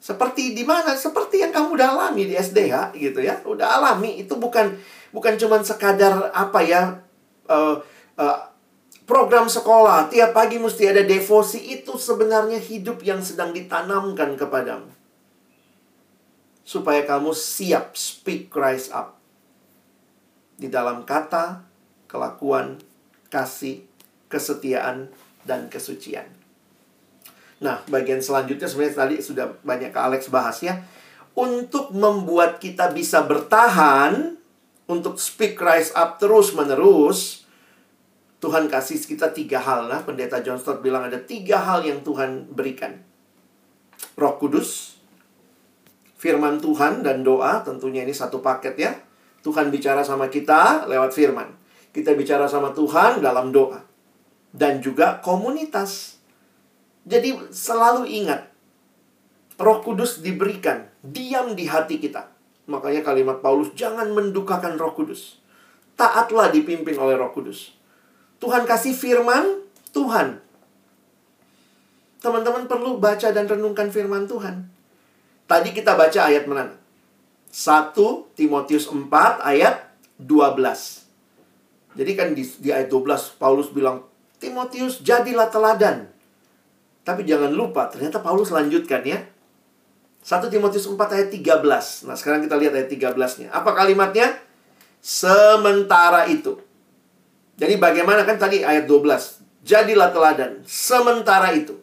Seperti 0.00 0.56
di 0.56 0.64
mana? 0.64 0.96
Seperti 0.96 1.44
yang 1.44 1.52
kamu 1.52 1.76
udah 1.76 1.88
alami 1.94 2.28
di 2.28 2.34
SDH 2.34 2.96
gitu 2.96 3.20
ya. 3.20 3.44
Udah 3.44 3.78
alami 3.78 4.24
itu 4.24 4.34
bukan 4.34 4.74
bukan 5.14 5.38
cuman 5.38 5.62
sekadar 5.62 6.32
apa 6.34 6.60
ya 6.66 7.04
uh, 7.46 7.78
uh, 8.18 8.38
program 9.06 9.46
sekolah 9.46 10.08
tiap 10.10 10.34
pagi 10.34 10.58
mesti 10.58 10.90
ada 10.90 11.04
devosi 11.04 11.60
itu 11.70 11.94
sebenarnya 11.94 12.58
hidup 12.58 13.04
yang 13.04 13.22
sedang 13.22 13.52
ditanamkan 13.54 14.34
kepadamu 14.34 14.93
supaya 16.64 17.04
kamu 17.04 17.36
siap 17.36 17.92
speak 17.94 18.48
Christ 18.48 18.90
up 18.90 19.20
di 20.56 20.72
dalam 20.72 21.04
kata 21.04 21.62
kelakuan, 22.08 22.80
kasih, 23.28 23.84
kesetiaan, 24.32 25.12
dan 25.44 25.68
kesucian. 25.68 26.24
Nah, 27.60 27.84
bagian 27.90 28.22
selanjutnya 28.24 28.66
sebenarnya 28.66 28.96
tadi 28.96 29.16
sudah 29.20 29.46
banyak 29.62 29.90
ke 29.92 30.00
Alex 30.00 30.32
bahas 30.32 30.58
ya. 30.64 30.80
Untuk 31.34 31.90
membuat 31.90 32.62
kita 32.62 32.94
bisa 32.94 33.26
bertahan, 33.26 34.38
untuk 34.86 35.18
speak 35.18 35.58
rise 35.58 35.90
up 35.98 36.22
terus-menerus, 36.22 37.42
Tuhan 38.38 38.70
kasih 38.70 39.00
kita 39.02 39.34
tiga 39.34 39.58
hal. 39.58 39.90
Nah, 39.90 40.06
pendeta 40.06 40.38
John 40.44 40.60
Stott 40.60 40.84
bilang 40.84 41.08
ada 41.08 41.18
tiga 41.18 41.58
hal 41.58 41.82
yang 41.82 42.04
Tuhan 42.06 42.46
berikan. 42.54 43.00
Roh 44.14 44.38
Kudus, 44.38 44.93
firman 46.24 46.56
Tuhan 46.56 47.04
dan 47.04 47.20
doa, 47.20 47.60
tentunya 47.60 48.00
ini 48.00 48.16
satu 48.16 48.40
paket 48.40 48.80
ya. 48.80 48.96
Tuhan 49.44 49.68
bicara 49.68 50.00
sama 50.00 50.32
kita 50.32 50.88
lewat 50.88 51.12
firman. 51.12 51.52
Kita 51.92 52.16
bicara 52.16 52.48
sama 52.48 52.72
Tuhan 52.72 53.20
dalam 53.20 53.52
doa. 53.52 53.84
Dan 54.48 54.80
juga 54.80 55.20
komunitas. 55.20 56.16
Jadi 57.04 57.52
selalu 57.52 58.08
ingat. 58.08 58.48
Roh 59.60 59.84
Kudus 59.84 60.24
diberikan. 60.24 60.88
Diam 61.04 61.52
di 61.52 61.68
hati 61.68 62.00
kita. 62.00 62.32
Makanya 62.64 63.04
kalimat 63.04 63.44
Paulus, 63.44 63.76
jangan 63.76 64.08
mendukakan 64.16 64.80
roh 64.80 64.96
kudus. 64.96 65.36
Taatlah 66.00 66.48
dipimpin 66.48 66.96
oleh 66.96 67.12
roh 67.12 67.28
kudus. 67.28 67.76
Tuhan 68.40 68.64
kasih 68.64 68.96
firman, 68.96 69.60
Tuhan. 69.92 70.40
Teman-teman 72.24 72.64
perlu 72.64 72.96
baca 72.96 73.28
dan 73.36 73.44
renungkan 73.44 73.92
firman 73.92 74.24
Tuhan. 74.24 74.73
Tadi 75.44 75.76
kita 75.76 75.92
baca 75.92 76.20
ayat 76.24 76.48
mana? 76.48 76.72
1 77.54 77.94
Timotius 78.34 78.90
4 78.90 79.06
ayat 79.44 79.92
12. 80.18 81.94
Jadi 81.94 82.12
kan 82.18 82.28
di, 82.34 82.42
di 82.42 82.68
ayat 82.74 82.90
12 82.90 83.38
Paulus 83.38 83.70
bilang, 83.70 84.02
Timotius 84.42 85.04
jadilah 85.04 85.46
teladan. 85.52 86.10
Tapi 87.04 87.22
jangan 87.28 87.52
lupa, 87.52 87.86
ternyata 87.92 88.18
Paulus 88.24 88.50
lanjutkan 88.50 89.04
ya. 89.04 89.22
1 90.24 90.48
Timotius 90.48 90.88
4 90.88 90.96
ayat 90.96 91.28
13. 91.28 92.08
Nah 92.08 92.16
sekarang 92.16 92.40
kita 92.48 92.56
lihat 92.56 92.72
ayat 92.72 92.88
13-nya. 92.88 93.52
Apa 93.52 93.76
kalimatnya? 93.76 94.40
Sementara 95.04 96.24
itu. 96.32 96.56
Jadi 97.60 97.76
bagaimana 97.76 98.24
kan 98.24 98.40
tadi 98.40 98.64
ayat 98.64 98.88
12. 98.88 99.60
Jadilah 99.62 100.10
teladan. 100.16 100.64
Sementara 100.64 101.52
itu. 101.52 101.76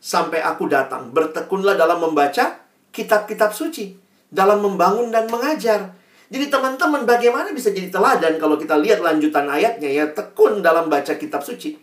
Sampai 0.00 0.40
aku 0.40 0.72
datang. 0.72 1.12
Bertekunlah 1.12 1.76
dalam 1.76 2.00
membaca 2.00 2.61
kitab-kitab 2.92 3.56
suci. 3.56 3.96
Dalam 4.32 4.64
membangun 4.64 5.12
dan 5.12 5.28
mengajar 5.28 5.92
jadi 6.32 6.48
teman-teman 6.48 7.04
bagaimana 7.04 7.52
bisa 7.52 7.68
jadi 7.68 7.92
teladan 7.92 8.40
kalau 8.40 8.56
kita 8.56 8.80
lihat 8.80 9.04
lanjutan 9.04 9.44
ayatnya 9.52 9.92
ya 9.92 10.08
tekun 10.16 10.64
dalam 10.64 10.88
baca 10.88 11.12
kitab 11.20 11.44
suci. 11.44 11.76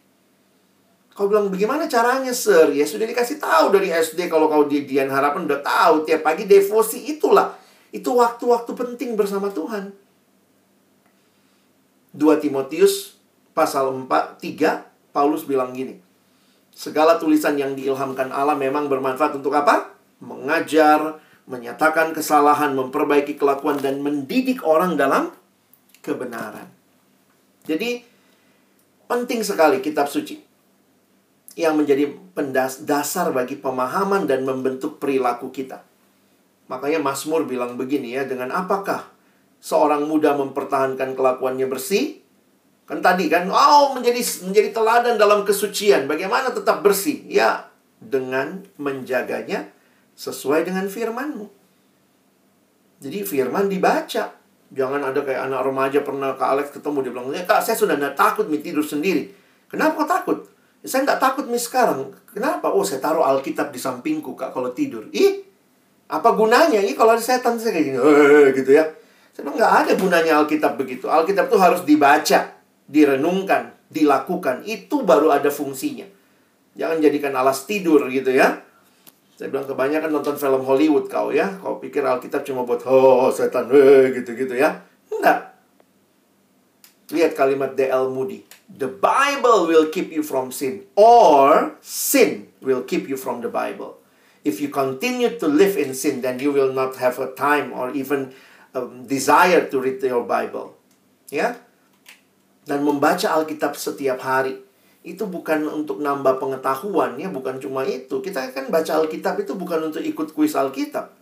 Kau 1.14 1.30
bilang 1.30 1.54
bagaimana 1.54 1.86
caranya 1.86 2.34
sir? 2.34 2.74
Ya 2.74 2.82
sudah 2.82 3.06
dikasih 3.06 3.38
tahu 3.38 3.70
dari 3.70 3.94
SD 3.94 4.26
kalau 4.26 4.50
kau 4.50 4.66
di 4.66 4.90
Dian 4.90 5.14
Harapan 5.14 5.46
udah 5.46 5.62
tahu 5.62 6.02
tiap 6.02 6.26
pagi 6.26 6.50
devosi 6.50 7.14
itulah. 7.14 7.54
Itu 7.94 8.18
waktu-waktu 8.18 8.74
penting 8.74 9.14
bersama 9.14 9.54
Tuhan. 9.54 9.94
2 12.18 12.42
Timotius 12.42 13.22
pasal 13.54 13.94
4 13.94 14.42
3 14.42 15.14
Paulus 15.14 15.46
bilang 15.46 15.78
gini. 15.78 16.02
Segala 16.74 17.22
tulisan 17.22 17.54
yang 17.54 17.78
diilhamkan 17.78 18.34
Allah 18.34 18.58
memang 18.58 18.90
bermanfaat 18.90 19.38
untuk 19.38 19.54
apa? 19.54 19.94
Mengajar, 20.20 21.20
menyatakan 21.50 22.14
kesalahan, 22.14 22.78
memperbaiki 22.78 23.40
kelakuan, 23.40 23.82
dan 23.82 24.04
mendidik 24.04 24.62
orang 24.62 25.00
dalam 25.00 25.34
kebenaran. 26.06 26.70
Jadi, 27.66 28.06
penting 29.10 29.42
sekali 29.42 29.82
kitab 29.82 30.06
suci 30.06 30.38
yang 31.58 31.76
menjadi 31.76 32.14
pendas 32.38 32.86
dasar 32.86 33.34
bagi 33.36 33.58
pemahaman 33.58 34.30
dan 34.30 34.46
membentuk 34.46 35.02
perilaku 35.02 35.52
kita. 35.52 35.84
Makanya 36.70 37.02
Mazmur 37.02 37.50
bilang 37.50 37.76
begini 37.76 38.14
ya, 38.16 38.24
dengan 38.30 38.54
apakah 38.54 39.10
seorang 39.60 40.06
muda 40.06 40.38
mempertahankan 40.38 41.18
kelakuannya 41.18 41.66
bersih? 41.66 42.22
Kan 42.86 43.02
tadi 43.02 43.26
kan, 43.30 43.50
oh 43.50 43.98
menjadi 43.98 44.22
menjadi 44.46 44.70
teladan 44.74 45.16
dalam 45.18 45.42
kesucian. 45.46 46.06
Bagaimana 46.06 46.54
tetap 46.54 46.86
bersih? 46.86 47.26
Ya, 47.26 47.70
dengan 47.98 48.66
menjaganya 48.78 49.70
sesuai 50.20 50.68
dengan 50.68 50.84
firmanmu. 50.92 51.48
Jadi 53.00 53.24
firman 53.24 53.72
dibaca. 53.72 54.36
Jangan 54.70 55.02
ada 55.02 55.24
kayak 55.24 55.50
anak 55.50 55.66
remaja 55.66 56.00
pernah 56.04 56.36
ke 56.36 56.44
Alex 56.46 56.76
ketemu 56.76 56.98
dia 57.02 57.12
bilang, 57.16 57.32
ya 57.34 57.42
kak 57.48 57.64
saya 57.64 57.74
sudah 57.80 57.96
tidak 57.96 58.14
takut 58.20 58.46
mi 58.52 58.60
tidur 58.60 58.84
sendiri. 58.84 59.32
Kenapa 59.72 60.04
kok 60.04 60.10
takut? 60.12 60.38
Ya, 60.84 60.88
saya 60.92 61.08
tidak 61.08 61.20
takut 61.24 61.46
mi 61.48 61.58
sekarang. 61.58 62.14
Kenapa? 62.30 62.70
Oh 62.70 62.86
saya 62.86 63.02
taruh 63.02 63.26
Alkitab 63.26 63.72
di 63.74 63.80
sampingku 63.82 64.38
kak 64.38 64.54
kalau 64.54 64.70
tidur. 64.76 65.10
Ih, 65.10 65.42
apa 66.12 66.36
gunanya? 66.38 66.84
Ih 66.84 66.94
kalau 66.94 67.18
ada 67.18 67.24
setan 67.24 67.58
saya 67.58 67.74
kayak 67.74 67.86
gini, 67.88 67.98
eh, 67.98 68.46
gitu 68.54 68.72
ya. 68.76 68.86
Saya 69.34 69.50
nggak 69.50 69.74
ada 69.88 69.92
gunanya 69.98 70.38
Alkitab 70.44 70.78
begitu. 70.78 71.10
Alkitab 71.10 71.50
itu 71.50 71.58
harus 71.58 71.82
dibaca, 71.88 72.54
direnungkan, 72.86 73.74
dilakukan. 73.90 74.68
Itu 74.68 75.02
baru 75.02 75.34
ada 75.34 75.50
fungsinya. 75.50 76.06
Jangan 76.78 77.02
jadikan 77.02 77.34
alas 77.34 77.66
tidur 77.66 78.06
gitu 78.12 78.30
ya. 78.30 78.69
Saya 79.40 79.56
bilang 79.56 79.72
kebanyakan 79.72 80.12
nonton 80.12 80.36
film 80.36 80.68
Hollywood 80.68 81.08
kau 81.08 81.32
ya. 81.32 81.48
Kau 81.64 81.80
pikir 81.80 82.04
Alkitab 82.04 82.44
cuma 82.44 82.68
buat 82.68 82.84
oh 82.84 83.32
setan 83.32 83.72
eh 83.72 84.12
gitu-gitu 84.20 84.52
ya. 84.52 84.84
Enggak. 85.08 85.56
Lihat 87.16 87.40
kalimat 87.40 87.72
D.L. 87.72 88.12
Moody. 88.12 88.44
The 88.68 88.92
Bible 88.92 89.72
will 89.72 89.88
keep 89.96 90.12
you 90.12 90.28
from 90.28 90.52
sin 90.52 90.84
or 91.00 91.72
sin 91.80 92.52
will 92.60 92.84
keep 92.84 93.08
you 93.08 93.16
from 93.16 93.40
the 93.40 93.48
Bible. 93.48 94.04
If 94.44 94.60
you 94.60 94.68
continue 94.68 95.32
to 95.40 95.48
live 95.48 95.80
in 95.80 95.96
sin, 95.96 96.20
then 96.20 96.44
you 96.44 96.52
will 96.52 96.76
not 96.76 97.00
have 97.00 97.16
a 97.24 97.32
time 97.32 97.72
or 97.72 97.96
even 97.96 98.36
um, 98.76 99.08
desire 99.08 99.72
to 99.72 99.76
read 99.80 100.04
your 100.04 100.28
Bible. 100.28 100.76
Ya. 101.32 101.56
Dan 102.68 102.84
membaca 102.84 103.32
Alkitab 103.40 103.80
setiap 103.80 104.20
hari 104.20 104.68
itu 105.00 105.24
bukan 105.24 105.64
untuk 105.72 106.04
nambah 106.04 106.44
pengetahuan 106.44 107.16
ya, 107.16 107.32
bukan 107.32 107.56
cuma 107.58 107.88
itu. 107.88 108.20
Kita 108.20 108.52
kan 108.52 108.68
baca 108.68 109.00
Alkitab 109.00 109.40
itu 109.40 109.56
bukan 109.56 109.92
untuk 109.92 110.04
ikut 110.04 110.36
kuis 110.36 110.60
Alkitab. 110.60 111.16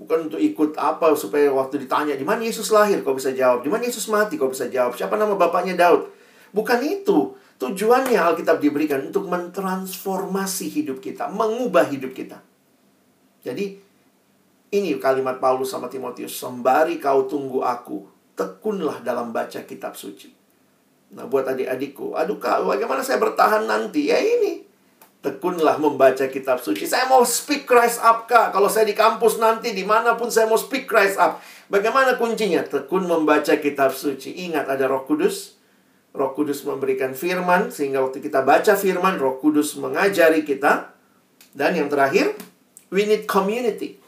Bukan 0.00 0.30
untuk 0.30 0.40
ikut 0.40 0.78
apa 0.80 1.12
supaya 1.12 1.52
waktu 1.52 1.84
ditanya 1.84 2.16
di 2.16 2.24
mana 2.24 2.40
Yesus 2.40 2.72
lahir 2.72 3.04
kau 3.04 3.12
bisa 3.12 3.34
jawab, 3.34 3.66
di 3.66 3.68
mana 3.68 3.84
Yesus 3.84 4.08
mati 4.08 4.40
kau 4.40 4.48
bisa 4.48 4.70
jawab, 4.70 4.96
siapa 4.96 5.18
nama 5.18 5.36
bapaknya 5.36 5.76
Daud. 5.76 6.08
Bukan 6.54 6.80
itu. 6.86 7.36
Tujuannya 7.60 8.16
Alkitab 8.16 8.56
diberikan 8.56 9.04
untuk 9.04 9.28
mentransformasi 9.28 10.72
hidup 10.72 11.04
kita, 11.04 11.28
mengubah 11.28 11.92
hidup 11.92 12.16
kita. 12.16 12.40
Jadi 13.44 13.76
ini 14.72 14.96
kalimat 14.96 15.36
Paulus 15.36 15.68
sama 15.68 15.92
Timotius, 15.92 16.40
sembari 16.40 16.96
kau 16.96 17.28
tunggu 17.28 17.60
aku, 17.60 18.08
tekunlah 18.32 19.04
dalam 19.04 19.28
baca 19.36 19.60
kitab 19.68 19.92
suci. 19.92 20.39
Nah, 21.10 21.26
buat 21.26 21.42
adik-adikku, 21.42 22.14
aduh 22.14 22.38
kak, 22.38 22.62
bagaimana 22.62 23.02
saya 23.02 23.18
bertahan 23.18 23.66
nanti? 23.66 24.14
Ya 24.14 24.22
ini, 24.22 24.62
tekunlah 25.20 25.76
membaca 25.76 26.24
kitab 26.32 26.64
suci. 26.64 26.88
Saya 26.88 27.04
mau 27.10 27.20
speak 27.26 27.68
Christ 27.68 28.00
up, 28.00 28.24
Kak. 28.24 28.56
Kalau 28.56 28.72
saya 28.72 28.88
di 28.88 28.96
kampus 28.96 29.36
nanti, 29.36 29.76
di 29.76 29.84
mana 29.84 30.16
pun 30.16 30.32
saya 30.32 30.48
mau 30.48 30.56
speak 30.56 30.88
Christ 30.88 31.20
up. 31.20 31.44
Bagaimana 31.68 32.16
kuncinya? 32.16 32.64
Tekun 32.64 33.04
membaca 33.06 33.54
kitab 33.60 33.92
suci. 33.92 34.48
Ingat 34.48 34.66
ada 34.66 34.88
roh 34.88 35.04
kudus. 35.04 35.60
Roh 36.16 36.32
kudus 36.32 36.64
memberikan 36.64 37.12
firman. 37.12 37.68
Sehingga 37.70 38.00
waktu 38.00 38.24
kita 38.24 38.42
baca 38.42 38.74
firman, 38.74 39.20
roh 39.20 39.38
kudus 39.38 39.76
mengajari 39.76 40.42
kita. 40.42 40.96
Dan 41.52 41.76
yang 41.76 41.92
terakhir, 41.92 42.34
we 42.88 43.04
need 43.04 43.28
community. 43.28 44.00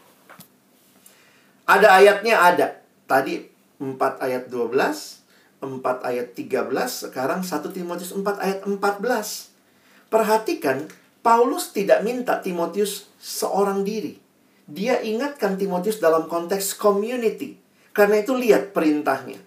Ada 1.69 2.03
ayatnya 2.03 2.35
ada. 2.41 2.67
Tadi 3.07 3.47
4 3.79 3.95
ayat 4.19 4.43
12, 4.51 5.22
4 5.63 6.03
ayat 6.03 6.35
13, 6.35 7.09
sekarang 7.09 7.41
1 7.41 7.75
Timotius 7.75 8.11
4 8.11 8.23
ayat 8.39 8.59
14. 8.67 10.11
Perhatikan 10.11 10.85
Paulus 11.23 11.71
tidak 11.71 12.03
minta 12.03 12.43
Timotius 12.43 13.07
seorang 13.17 13.87
diri. 13.87 14.19
Dia 14.67 14.99
ingatkan 14.99 15.55
Timotius 15.55 16.03
dalam 16.03 16.27
konteks 16.27 16.75
community. 16.75 17.59
Karena 17.95 18.19
itu 18.19 18.35
lihat 18.35 18.75
perintahnya. 18.75 19.39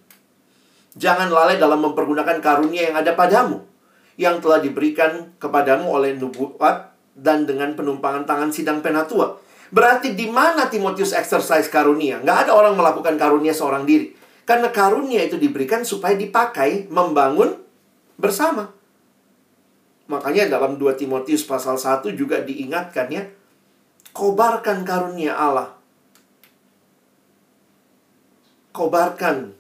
Jangan 0.96 1.28
lalai 1.28 1.60
dalam 1.60 1.84
mempergunakan 1.84 2.40
karunia 2.40 2.88
yang 2.88 2.96
ada 2.96 3.12
padamu. 3.12 3.60
Yang 4.16 4.48
telah 4.48 4.60
diberikan 4.64 5.36
kepadamu 5.36 5.92
oleh 5.92 6.16
nubuat 6.16 6.96
dan 7.12 7.44
dengan 7.44 7.76
penumpangan 7.76 8.24
tangan 8.24 8.50
sidang 8.52 8.80
penatua. 8.80 9.36
Berarti 9.68 10.16
di 10.16 10.30
mana 10.30 10.72
Timotius 10.72 11.12
exercise 11.12 11.68
karunia? 11.68 12.22
Nggak 12.24 12.48
ada 12.48 12.52
orang 12.56 12.78
melakukan 12.78 13.20
karunia 13.20 13.52
seorang 13.52 13.84
diri. 13.84 14.16
Karena 14.46 14.70
karunia 14.70 15.26
itu 15.26 15.36
diberikan 15.36 15.82
supaya 15.82 16.14
dipakai 16.14 16.86
membangun 16.86 17.58
bersama. 18.14 18.70
Makanya 20.06 20.46
dalam 20.46 20.78
2 20.78 21.02
Timotius 21.02 21.42
pasal 21.42 21.74
1 21.76 22.14
juga 22.14 22.38
diingatkan 22.46 23.10
ya. 23.10 23.26
Kobarkan 24.14 24.86
karunia 24.86 25.34
Allah. 25.34 25.74
Kobarkan 28.70 29.50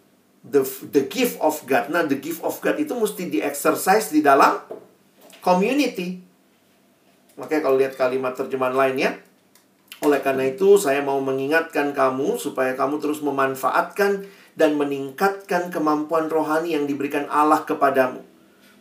the, 0.46 0.62
the 0.94 1.02
gift 1.10 1.36
of 1.42 1.66
God. 1.66 1.90
Nah, 1.90 2.06
the 2.06 2.16
gift 2.16 2.46
of 2.46 2.54
God 2.62 2.78
itu 2.78 2.94
mesti 2.94 3.26
di-exercise 3.26 4.14
di 4.14 4.22
dalam 4.22 4.62
community. 5.42 6.22
Makanya 7.34 7.60
kalau 7.66 7.76
lihat 7.76 7.98
kalimat 7.98 8.38
terjemahan 8.38 8.72
lainnya, 8.78 9.10
oleh 10.00 10.20
karena 10.22 10.46
itu 10.46 10.78
saya 10.78 11.02
mau 11.02 11.18
mengingatkan 11.18 11.90
kamu 11.90 12.38
supaya 12.38 12.78
kamu 12.78 13.02
terus 13.02 13.20
memanfaatkan 13.20 14.24
dan 14.56 14.80
meningkatkan 14.80 15.68
kemampuan 15.68 16.32
rohani 16.32 16.72
yang 16.72 16.88
diberikan 16.88 17.28
Allah 17.28 17.62
kepadamu 17.62 18.24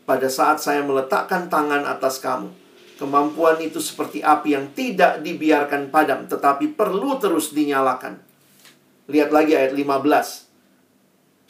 pada 0.07 0.31
saat 0.31 0.63
saya 0.63 0.81
meletakkan 0.85 1.51
tangan 1.51 1.83
atas 1.83 2.23
kamu. 2.23 2.49
Kemampuan 2.95 3.59
itu 3.59 3.83
seperti 3.83 4.23
api 4.23 4.55
yang 4.55 4.71
tidak 4.71 5.19
dibiarkan 5.19 5.91
padam, 5.91 6.31
tetapi 6.31 6.71
perlu 6.79 7.19
terus 7.19 7.51
dinyalakan. 7.51 8.15
Lihat 9.11 9.35
lagi 9.35 9.51
ayat 9.51 9.75
15. 9.75 10.47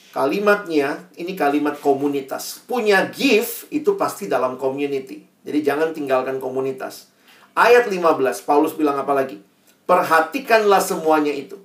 Kalimatnya, 0.10 1.06
ini 1.22 1.38
kalimat 1.38 1.78
komunitas. 1.78 2.66
Punya 2.66 3.06
gift 3.14 3.70
itu 3.70 3.94
pasti 3.94 4.26
dalam 4.26 4.58
community. 4.58 5.22
Jadi 5.46 5.60
jangan 5.62 5.94
tinggalkan 5.94 6.42
komunitas. 6.42 7.14
Ayat 7.54 7.86
15, 7.86 8.42
Paulus 8.42 8.74
bilang 8.74 8.98
apa 8.98 9.14
lagi? 9.14 9.38
Perhatikanlah 9.86 10.82
semuanya 10.82 11.30
itu. 11.30 11.62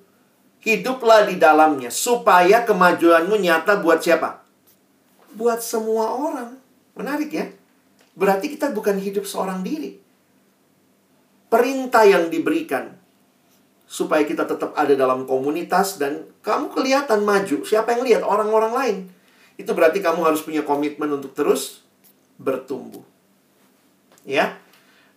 Hiduplah 0.60 1.24
di 1.24 1.40
dalamnya, 1.40 1.88
supaya 1.88 2.68
kemajuanmu 2.68 3.32
nyata 3.40 3.80
buat 3.80 4.04
siapa? 4.04 4.44
Buat 5.32 5.64
semua 5.64 6.12
orang. 6.12 6.60
Menarik 6.92 7.32
ya? 7.32 7.48
Berarti 8.12 8.52
kita 8.52 8.68
bukan 8.68 9.00
hidup 9.00 9.24
seorang 9.24 9.64
diri. 9.64 9.96
Perintah 11.48 12.04
yang 12.04 12.28
diberikan 12.28 13.00
supaya 13.90 14.22
kita 14.22 14.46
tetap 14.46 14.70
ada 14.78 14.94
dalam 14.94 15.26
komunitas 15.26 15.98
dan 15.98 16.30
kamu 16.46 16.70
kelihatan 16.70 17.26
maju. 17.26 17.66
Siapa 17.66 17.96
yang 17.98 18.06
lihat? 18.06 18.22
Orang-orang 18.22 18.72
lain. 18.76 18.96
Itu 19.58 19.74
berarti 19.74 19.98
kamu 19.98 20.22
harus 20.22 20.46
punya 20.46 20.62
komitmen 20.62 21.10
untuk 21.10 21.34
terus 21.34 21.82
bertumbuh. 22.38 23.02
Ya. 24.22 24.60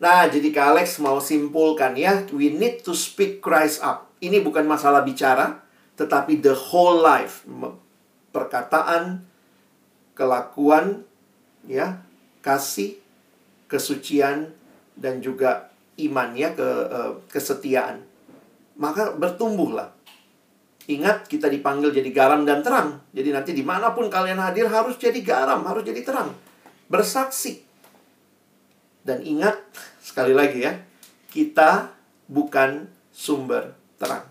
Nah, 0.01 0.25
jadi 0.25 0.49
Kak 0.49 0.73
Alex 0.73 0.97
mau 0.99 1.21
simpulkan 1.21 1.93
ya, 1.93 2.25
we 2.33 2.49
need 2.49 2.81
to 2.81 2.97
speak 2.97 3.39
Christ 3.45 3.85
up. 3.85 4.09
Ini 4.23 4.39
bukan 4.39 4.63
masalah 4.63 5.03
bicara, 5.03 5.59
tetapi 5.99 6.39
the 6.39 6.55
whole 6.55 7.03
life. 7.03 7.43
Perkataan, 8.31 9.19
kelakuan, 10.15 11.03
ya 11.67 11.99
kasih 12.39 12.99
kesucian 13.67 14.55
dan 14.95 15.19
juga 15.19 15.73
iman 15.99 16.31
ya 16.33 16.55
ke 16.55 16.63
uh, 16.63 17.19
kesetiaan. 17.27 17.99
Maka 18.79 19.11
bertumbuhlah. 19.13 19.91
Ingat 20.87 21.31
kita 21.31 21.47
dipanggil 21.47 21.95
jadi 21.95 22.09
garam 22.11 22.43
dan 22.43 22.59
terang. 22.59 22.99
Jadi 23.15 23.29
nanti 23.31 23.51
di 23.55 23.63
mana 23.63 23.95
pun 23.95 24.11
kalian 24.11 24.39
hadir 24.39 24.67
harus 24.67 24.99
jadi 24.99 25.19
garam 25.23 25.63
harus 25.63 25.83
jadi 25.83 26.03
terang. 26.03 26.35
Bersaksi. 26.91 27.63
Dan 29.03 29.23
ingat 29.23 29.59
sekali 29.99 30.31
lagi 30.35 30.63
ya 30.63 30.79
kita 31.31 31.91
bukan 32.27 32.87
sumber 33.11 33.82
terang 34.03 34.27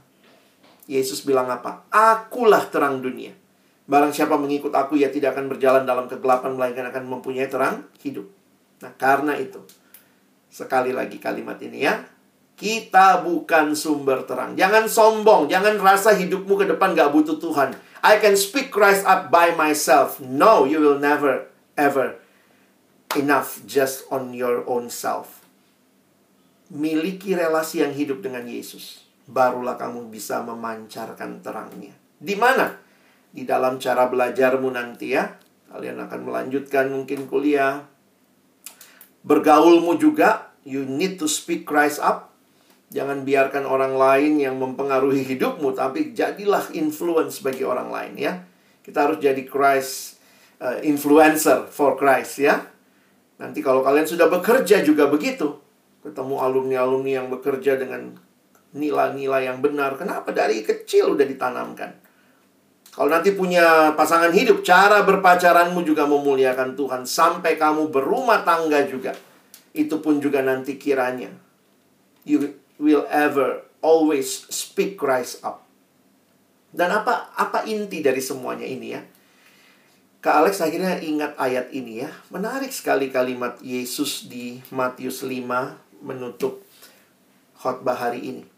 Yesus 0.85 1.25
bilang 1.25 1.49
apa 1.49 1.89
akulah 1.89 2.69
terang 2.69 3.01
dunia 3.01 3.33
Barang 3.83 4.15
siapa 4.15 4.39
mengikut 4.39 4.71
aku, 4.71 4.95
ia 4.95 5.11
tidak 5.11 5.35
akan 5.35 5.51
berjalan 5.51 5.83
dalam 5.83 6.07
kegelapan, 6.07 6.55
melainkan 6.55 6.87
akan 6.87 7.19
mempunyai 7.19 7.51
terang 7.51 7.83
hidup. 7.99 8.31
Nah, 8.79 8.95
karena 8.95 9.35
itu, 9.35 9.59
sekali 10.47 10.95
lagi 10.95 11.19
kalimat 11.19 11.59
ini 11.59 11.83
ya, 11.83 12.07
kita 12.55 13.27
bukan 13.27 13.75
sumber 13.75 14.23
terang. 14.23 14.55
Jangan 14.55 14.87
sombong, 14.87 15.51
jangan 15.51 15.83
rasa 15.83 16.15
hidupmu 16.15 16.55
ke 16.63 16.67
depan 16.71 16.95
gak 16.95 17.11
butuh 17.11 17.43
Tuhan. 17.43 17.75
I 18.07 18.23
can 18.23 18.39
speak 18.39 18.71
Christ 18.71 19.03
up 19.03 19.35
by 19.35 19.51
myself. 19.59 20.23
No, 20.23 20.63
you 20.63 20.79
will 20.79 21.03
never, 21.03 21.51
ever 21.75 22.23
enough 23.19 23.67
just 23.67 24.07
on 24.15 24.31
your 24.31 24.63
own 24.65 24.95
self. 24.95 25.43
Miliki 26.73 27.35
relasi 27.35 27.83
yang 27.83 27.93
hidup 27.93 28.23
dengan 28.25 28.47
Yesus. 28.47 29.05
Barulah 29.29 29.79
kamu 29.79 30.11
bisa 30.11 30.43
memancarkan 30.43 31.43
terangnya. 31.43 31.95
Di 32.19 32.35
mana? 32.35 32.83
di 33.33 33.49
dalam 33.49 33.81
cara 33.81 34.07
belajarmu 34.07 34.68
nanti 34.68 35.16
ya. 35.16 35.25
Kalian 35.73 36.05
akan 36.05 36.20
melanjutkan 36.29 36.93
mungkin 36.93 37.25
kuliah. 37.25 37.89
Bergaulmu 39.25 39.97
juga, 39.97 40.53
you 40.68 40.85
need 40.85 41.16
to 41.16 41.25
speak 41.25 41.64
Christ 41.64 41.99
up. 42.05 42.29
Jangan 42.93 43.25
biarkan 43.25 43.64
orang 43.64 43.97
lain 43.97 44.37
yang 44.37 44.61
mempengaruhi 44.61 45.25
hidupmu, 45.25 45.73
tapi 45.73 46.12
jadilah 46.12 46.68
influence 46.77 47.41
bagi 47.41 47.64
orang 47.64 47.89
lain 47.89 48.14
ya. 48.20 48.33
Kita 48.85 49.09
harus 49.09 49.16
jadi 49.16 49.41
Christ 49.49 50.20
uh, 50.61 50.77
influencer 50.85 51.73
for 51.73 51.97
Christ 51.97 52.45
ya. 52.45 52.68
Nanti 53.41 53.64
kalau 53.64 53.81
kalian 53.81 54.05
sudah 54.05 54.29
bekerja 54.29 54.85
juga 54.85 55.09
begitu. 55.09 55.57
Ketemu 56.05 56.37
alumni-alumni 56.37 57.25
yang 57.25 57.33
bekerja 57.33 57.81
dengan 57.81 58.12
nilai-nilai 58.73 59.49
yang 59.49 59.61
benar. 59.61 59.97
Kenapa? 59.97 60.33
Dari 60.33 60.64
kecil 60.64 61.12
udah 61.16 61.27
ditanamkan. 61.29 61.91
Kalau 62.93 63.09
nanti 63.09 63.33
punya 63.33 63.97
pasangan 63.97 64.29
hidup, 64.37 64.61
cara 64.61 65.01
berpacaranmu 65.01 65.81
juga 65.81 66.05
memuliakan 66.05 66.77
Tuhan. 66.77 67.03
Sampai 67.09 67.57
kamu 67.57 67.89
berumah 67.89 68.45
tangga 68.45 68.85
juga. 68.85 69.16
Itu 69.73 70.05
pun 70.05 70.20
juga 70.20 70.45
nanti 70.45 70.77
kiranya. 70.77 71.33
You 72.29 72.53
will 72.77 73.09
ever 73.09 73.64
always 73.81 74.45
speak 74.53 75.01
Christ 75.01 75.41
up. 75.41 75.64
Dan 76.68 76.93
apa 76.93 77.33
apa 77.33 77.64
inti 77.64 78.05
dari 78.05 78.20
semuanya 78.20 78.68
ini 78.68 78.89
ya? 78.93 79.01
Kak 80.23 80.45
Alex 80.45 80.61
akhirnya 80.61 81.01
ingat 81.01 81.33
ayat 81.41 81.73
ini 81.73 82.05
ya. 82.05 82.12
Menarik 82.29 82.70
sekali 82.70 83.09
kalimat 83.09 83.57
Yesus 83.64 84.29
di 84.29 84.61
Matius 84.68 85.25
5 85.25 86.05
menutup 86.05 86.61
khotbah 87.59 87.97
hari 87.97 88.20
ini. 88.31 88.51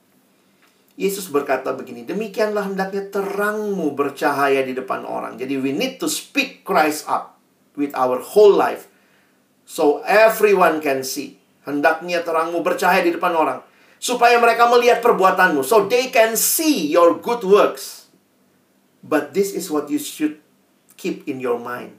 Yesus 0.95 1.27
berkata 1.27 1.75
begini, 1.75 2.07
demikianlah 2.07 2.71
hendaknya 2.71 3.11
terangmu 3.11 3.99
bercahaya 3.99 4.63
di 4.63 4.79
depan 4.79 5.03
orang. 5.03 5.35
Jadi 5.35 5.59
we 5.59 5.75
need 5.75 5.99
to 5.99 6.07
speak 6.07 6.63
Christ 6.63 7.11
up 7.11 7.35
with 7.75 7.91
our 7.99 8.23
whole 8.23 8.55
life. 8.55 8.87
So 9.67 10.07
everyone 10.07 10.79
can 10.79 11.03
see. 11.03 11.43
Hendaknya 11.67 12.23
terangmu 12.23 12.63
bercahaya 12.63 13.03
di 13.03 13.11
depan 13.11 13.35
orang. 13.35 13.59
Supaya 13.99 14.39
mereka 14.39 14.71
melihat 14.71 15.03
perbuatanmu. 15.03 15.67
So 15.67 15.91
they 15.91 16.15
can 16.15 16.39
see 16.39 16.87
your 16.87 17.19
good 17.19 17.43
works. 17.43 18.07
But 19.03 19.35
this 19.35 19.51
is 19.51 19.67
what 19.75 19.91
you 19.91 19.99
should 19.99 20.39
keep 20.95 21.27
in 21.27 21.43
your 21.43 21.59
mind. 21.59 21.99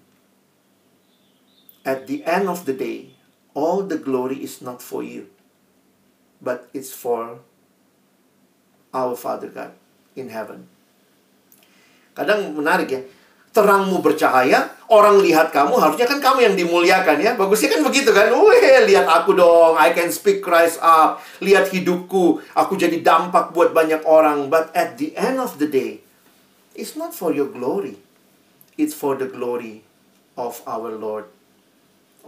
At 1.86 2.08
the 2.08 2.24
end 2.26 2.50
of 2.50 2.64
the 2.64 2.74
day, 2.74 3.14
all 3.54 3.86
the 3.86 4.00
glory 4.00 4.42
is 4.42 4.58
not 4.58 4.82
for 4.82 5.06
you, 5.06 5.30
but 6.42 6.66
it's 6.74 6.90
for 6.90 7.46
our 8.96 9.20
Father 9.20 9.52
God 9.52 9.76
in 10.16 10.32
heaven. 10.32 10.64
Kadang 12.16 12.56
menarik 12.56 12.88
ya, 12.88 13.04
terangmu 13.52 14.00
bercahaya, 14.00 14.72
orang 14.88 15.20
lihat 15.20 15.52
kamu, 15.52 15.76
harusnya 15.76 16.08
kan 16.08 16.24
kamu 16.24 16.48
yang 16.48 16.56
dimuliakan 16.56 17.20
ya. 17.20 17.36
Bagusnya 17.36 17.76
kan 17.76 17.84
begitu 17.84 18.16
kan. 18.16 18.32
Wih, 18.32 18.88
lihat 18.88 19.04
aku 19.04 19.36
dong, 19.36 19.76
I 19.76 19.92
can 19.92 20.08
speak 20.08 20.40
Christ 20.40 20.80
up. 20.80 21.20
Lihat 21.44 21.76
hidupku, 21.76 22.40
aku 22.56 22.80
jadi 22.80 23.04
dampak 23.04 23.52
buat 23.52 23.76
banyak 23.76 24.08
orang. 24.08 24.48
But 24.48 24.72
at 24.72 24.96
the 24.96 25.12
end 25.20 25.44
of 25.44 25.60
the 25.60 25.68
day, 25.68 26.00
it's 26.72 26.96
not 26.96 27.12
for 27.12 27.36
your 27.36 27.52
glory. 27.52 28.00
It's 28.80 28.96
for 28.96 29.20
the 29.20 29.28
glory 29.28 29.84
of 30.40 30.64
our 30.64 30.92
Lord 30.96 31.32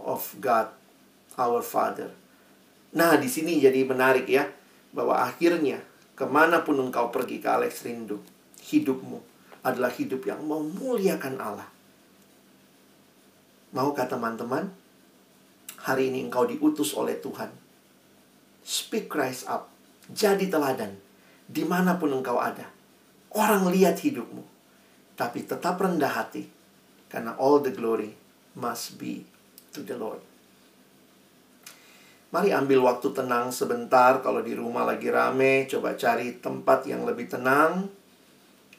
of 0.00 0.32
God, 0.40 0.72
our 1.36 1.60
Father. 1.64 2.12
Nah, 2.92 3.20
di 3.20 3.28
sini 3.28 3.60
jadi 3.60 3.84
menarik 3.84 4.24
ya, 4.28 4.48
bahwa 4.96 5.20
akhirnya 5.28 5.84
ke 6.18 6.26
mana 6.26 6.66
pun 6.66 6.74
engkau 6.82 7.14
pergi 7.14 7.38
ke 7.38 7.46
Alex 7.46 7.86
Rindu, 7.86 8.18
hidupmu 8.58 9.22
adalah 9.62 9.94
hidup 9.94 10.26
yang 10.26 10.42
memuliakan 10.42 11.38
Allah. 11.38 11.70
Maukah 13.70 14.10
teman-teman, 14.10 14.66
hari 15.78 16.10
ini 16.10 16.26
engkau 16.26 16.42
diutus 16.42 16.90
oleh 16.98 17.14
Tuhan. 17.22 17.54
Speak 18.66 19.06
Christ 19.06 19.46
up, 19.46 19.70
jadi 20.10 20.50
teladan, 20.50 20.98
di 21.46 21.62
mana 21.62 21.94
pun 22.02 22.10
engkau 22.10 22.42
ada. 22.42 22.66
Orang 23.30 23.70
lihat 23.70 24.02
hidupmu, 24.02 24.42
tapi 25.14 25.46
tetap 25.46 25.78
rendah 25.78 26.18
hati, 26.18 26.50
karena 27.06 27.38
all 27.38 27.62
the 27.62 27.70
glory 27.70 28.18
must 28.58 28.98
be 28.98 29.22
to 29.70 29.86
the 29.86 29.94
Lord. 29.94 30.27
Mari 32.28 32.52
ambil 32.52 32.84
waktu 32.84 33.08
tenang 33.16 33.48
sebentar. 33.48 34.20
Kalau 34.20 34.44
di 34.44 34.52
rumah 34.52 34.84
lagi 34.84 35.08
rame, 35.08 35.64
coba 35.64 35.96
cari 35.96 36.36
tempat 36.36 36.84
yang 36.84 37.08
lebih 37.08 37.24
tenang. 37.24 37.88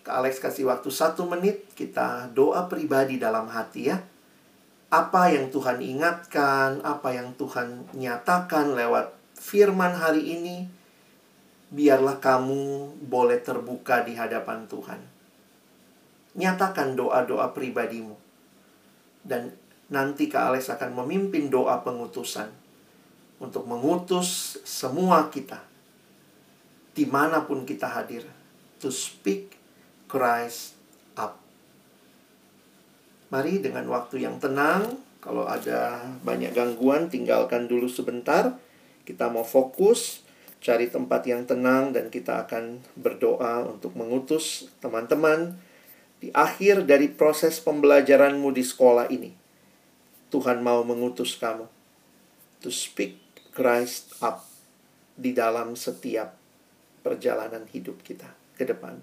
Kak 0.05 0.21
Alex 0.21 0.37
kasih 0.37 0.69
waktu 0.69 0.93
satu 0.93 1.25
menit. 1.25 1.65
Kita 1.73 2.29
doa 2.29 2.69
pribadi 2.69 3.17
dalam 3.17 3.49
hati 3.49 3.89
ya. 3.89 3.97
Apa 4.93 5.33
yang 5.33 5.49
Tuhan 5.49 5.81
ingatkan, 5.81 6.85
apa 6.85 7.09
yang 7.13 7.33
Tuhan 7.41 7.89
nyatakan 7.97 8.77
lewat 8.77 9.17
firman 9.33 9.97
hari 9.97 10.37
ini, 10.37 10.69
biarlah 11.73 12.21
kamu 12.21 12.93
boleh 13.09 13.41
terbuka 13.41 14.05
di 14.05 14.13
hadapan 14.13 14.69
Tuhan. 14.69 15.01
Nyatakan 16.37 16.93
doa-doa 16.93 17.49
pribadimu. 17.57 18.13
Dan 19.25 19.57
nanti 19.89 20.29
Kak 20.29 20.53
Alex 20.53 20.69
akan 20.69 21.01
memimpin 21.01 21.49
doa 21.49 21.81
pengutusan 21.81 22.68
untuk 23.39 23.63
mengutus 23.65 24.59
semua 24.67 25.31
kita 25.31 25.63
di 26.93 27.07
mana 27.07 27.47
pun 27.47 27.63
kita 27.63 27.87
hadir 27.87 28.27
to 28.83 28.91
speak 28.91 29.55
Christ 30.11 30.75
up. 31.15 31.39
Mari 33.31 33.63
dengan 33.63 33.87
waktu 33.87 34.25
yang 34.25 34.41
tenang, 34.41 34.99
kalau 35.23 35.45
ada 35.47 36.03
banyak 36.25 36.51
gangguan 36.51 37.07
tinggalkan 37.07 37.69
dulu 37.69 37.87
sebentar. 37.87 38.57
Kita 39.05 39.29
mau 39.31 39.45
fokus 39.45 40.25
cari 40.59 40.91
tempat 40.91 41.23
yang 41.23 41.47
tenang 41.47 41.95
dan 41.95 42.11
kita 42.11 42.43
akan 42.45 42.83
berdoa 42.99 43.63
untuk 43.63 43.95
mengutus 43.95 44.67
teman-teman 44.83 45.55
di 46.19 46.35
akhir 46.35 46.83
dari 46.83 47.07
proses 47.07 47.63
pembelajaranmu 47.63 48.51
di 48.51 48.59
sekolah 48.59 49.07
ini 49.07 49.31
Tuhan 50.27 50.59
mau 50.59 50.83
mengutus 50.83 51.39
kamu 51.39 51.63
to 52.59 52.67
speak 52.67 53.15
Christ 53.51 54.21
up 54.21 54.45
di 55.19 55.35
dalam 55.35 55.75
setiap 55.75 56.31
perjalanan 57.03 57.65
hidup 57.69 57.99
kita 58.05 58.29
ke 58.55 58.63
depan. 58.63 58.99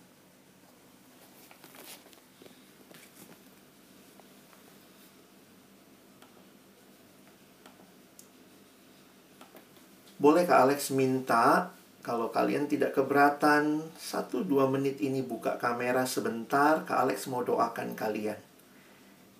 Boleh 10.17 10.49
Kak 10.49 10.65
Alex 10.65 10.91
minta 10.97 11.77
kalau 12.07 12.31
kalian 12.31 12.71
tidak 12.71 12.95
keberatan, 12.95 13.83
satu 13.99 14.47
dua 14.47 14.71
menit 14.71 15.03
ini 15.03 15.27
buka 15.27 15.59
kamera 15.59 16.07
sebentar, 16.07 16.87
Kak 16.87 17.03
Alex 17.03 17.27
mau 17.27 17.43
doakan 17.43 17.99
kalian. 17.99 18.46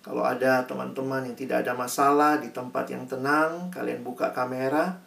Kalau 0.07 0.23
ada 0.23 0.63
teman-teman 0.63 1.27
yang 1.27 1.35
tidak 1.35 1.67
ada 1.67 1.75
masalah 1.75 2.39
di 2.39 2.47
tempat 2.55 2.87
yang 2.87 3.03
tenang, 3.11 3.67
kalian 3.67 4.07
buka 4.07 4.31
kamera. 4.31 5.03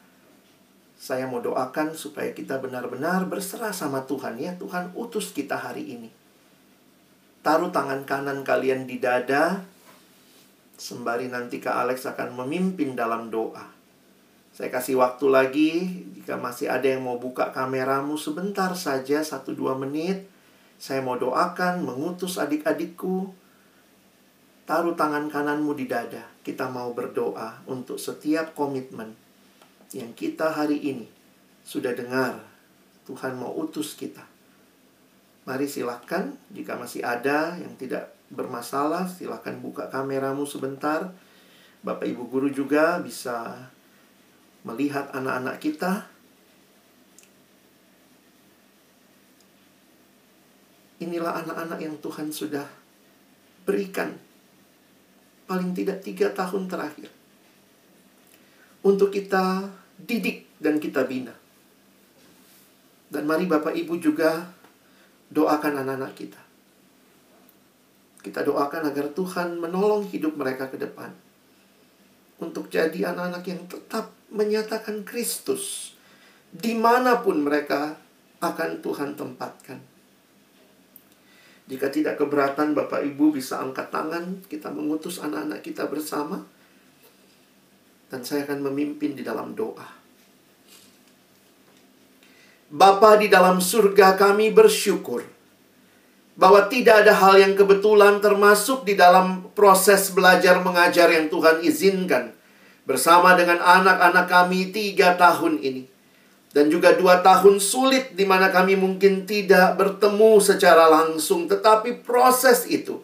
Saya 1.00 1.24
mau 1.24 1.40
doakan 1.40 1.96
supaya 1.96 2.36
kita 2.36 2.60
benar-benar 2.60 3.24
berserah 3.24 3.72
sama 3.72 4.04
Tuhan 4.04 4.36
ya. 4.36 4.52
Tuhan 4.60 4.92
utus 4.92 5.32
kita 5.32 5.56
hari 5.56 5.96
ini. 5.96 6.12
Taruh 7.40 7.72
tangan 7.72 8.04
kanan 8.04 8.44
kalian 8.44 8.84
di 8.84 9.00
dada. 9.00 9.64
Sembari 10.76 11.32
nanti 11.32 11.64
Kak 11.64 11.80
Alex 11.80 12.04
akan 12.04 12.36
memimpin 12.44 12.92
dalam 12.92 13.32
doa. 13.32 13.72
Saya 14.52 14.68
kasih 14.68 15.00
waktu 15.00 15.26
lagi. 15.32 15.72
Jika 16.20 16.36
masih 16.36 16.68
ada 16.68 16.84
yang 16.84 17.08
mau 17.08 17.16
buka 17.16 17.48
kameramu 17.56 18.20
sebentar 18.20 18.68
saja, 18.76 19.24
satu 19.24 19.56
dua 19.56 19.72
menit. 19.80 20.28
Saya 20.76 21.00
mau 21.00 21.16
doakan, 21.16 21.88
mengutus 21.88 22.36
adik-adikku 22.36 23.40
Taruh 24.70 24.94
tangan 24.94 25.26
kananmu 25.26 25.74
di 25.74 25.90
dada. 25.90 26.22
Kita 26.46 26.70
mau 26.70 26.94
berdoa 26.94 27.58
untuk 27.66 27.98
setiap 27.98 28.54
komitmen 28.54 29.10
yang 29.90 30.14
kita 30.14 30.46
hari 30.46 30.78
ini 30.78 31.10
sudah 31.66 31.90
dengar. 31.90 32.38
Tuhan 33.02 33.34
mau 33.34 33.50
utus 33.50 33.98
kita. 33.98 34.22
Mari 35.42 35.66
silahkan, 35.66 36.30
jika 36.54 36.78
masih 36.78 37.02
ada 37.02 37.58
yang 37.58 37.74
tidak 37.74 38.14
bermasalah, 38.30 39.10
silahkan 39.10 39.58
buka 39.58 39.90
kameramu 39.90 40.46
sebentar. 40.46 41.18
Bapak 41.82 42.06
Ibu 42.06 42.30
Guru 42.30 42.54
juga 42.54 43.02
bisa 43.02 43.66
melihat 44.62 45.10
anak-anak 45.10 45.58
kita. 45.58 46.06
Inilah 51.02 51.42
anak-anak 51.42 51.82
yang 51.82 51.98
Tuhan 51.98 52.30
sudah 52.30 52.70
berikan 53.66 54.29
paling 55.50 55.74
tidak 55.74 55.98
tiga 56.06 56.30
tahun 56.30 56.70
terakhir. 56.70 57.10
Untuk 58.86 59.10
kita 59.10 59.66
didik 59.98 60.46
dan 60.62 60.78
kita 60.78 61.02
bina. 61.02 61.34
Dan 63.10 63.26
mari 63.26 63.50
Bapak 63.50 63.74
Ibu 63.74 63.98
juga 63.98 64.46
doakan 65.34 65.82
anak-anak 65.82 66.12
kita. 66.14 66.42
Kita 68.22 68.46
doakan 68.46 68.94
agar 68.94 69.10
Tuhan 69.10 69.58
menolong 69.58 70.06
hidup 70.06 70.38
mereka 70.38 70.70
ke 70.70 70.78
depan. 70.78 71.10
Untuk 72.38 72.70
jadi 72.70 73.10
anak-anak 73.10 73.42
yang 73.50 73.66
tetap 73.66 74.14
menyatakan 74.30 75.02
Kristus. 75.02 75.98
Di 76.54 76.78
mana 76.78 77.18
pun 77.26 77.42
mereka 77.42 77.98
akan 78.38 78.78
Tuhan 78.78 79.18
tempatkan. 79.18 79.89
Jika 81.70 81.86
tidak 81.86 82.18
keberatan, 82.18 82.74
Bapak 82.74 83.06
Ibu 83.06 83.30
bisa 83.30 83.62
angkat 83.62 83.94
tangan, 83.94 84.42
kita 84.50 84.74
mengutus 84.74 85.22
anak-anak 85.22 85.62
kita 85.62 85.86
bersama, 85.86 86.42
dan 88.10 88.26
saya 88.26 88.42
akan 88.42 88.66
memimpin 88.66 89.14
di 89.14 89.22
dalam 89.22 89.54
doa. 89.54 89.86
Bapa 92.70 93.18
di 93.22 93.30
dalam 93.30 93.62
surga 93.62 94.18
kami 94.18 94.50
bersyukur 94.50 95.22
bahwa 96.34 96.66
tidak 96.66 97.06
ada 97.06 97.14
hal 97.18 97.38
yang 97.38 97.54
kebetulan 97.54 98.18
termasuk 98.18 98.82
di 98.82 98.98
dalam 98.98 99.50
proses 99.54 100.10
belajar 100.10 100.62
mengajar 100.62 101.10
yang 101.10 101.30
Tuhan 101.30 101.62
izinkan 101.66 102.34
bersama 102.86 103.38
dengan 103.38 103.62
anak-anak 103.62 104.26
kami 104.26 104.74
tiga 104.74 105.14
tahun 105.14 105.62
ini. 105.62 105.99
Dan 106.50 106.66
juga 106.66 106.98
dua 106.98 107.22
tahun 107.22 107.62
sulit 107.62 108.18
di 108.18 108.26
mana 108.26 108.50
kami 108.50 108.74
mungkin 108.74 109.22
tidak 109.22 109.78
bertemu 109.78 110.42
secara 110.42 110.90
langsung. 110.90 111.46
Tetapi 111.46 112.02
proses 112.02 112.66
itu 112.66 112.98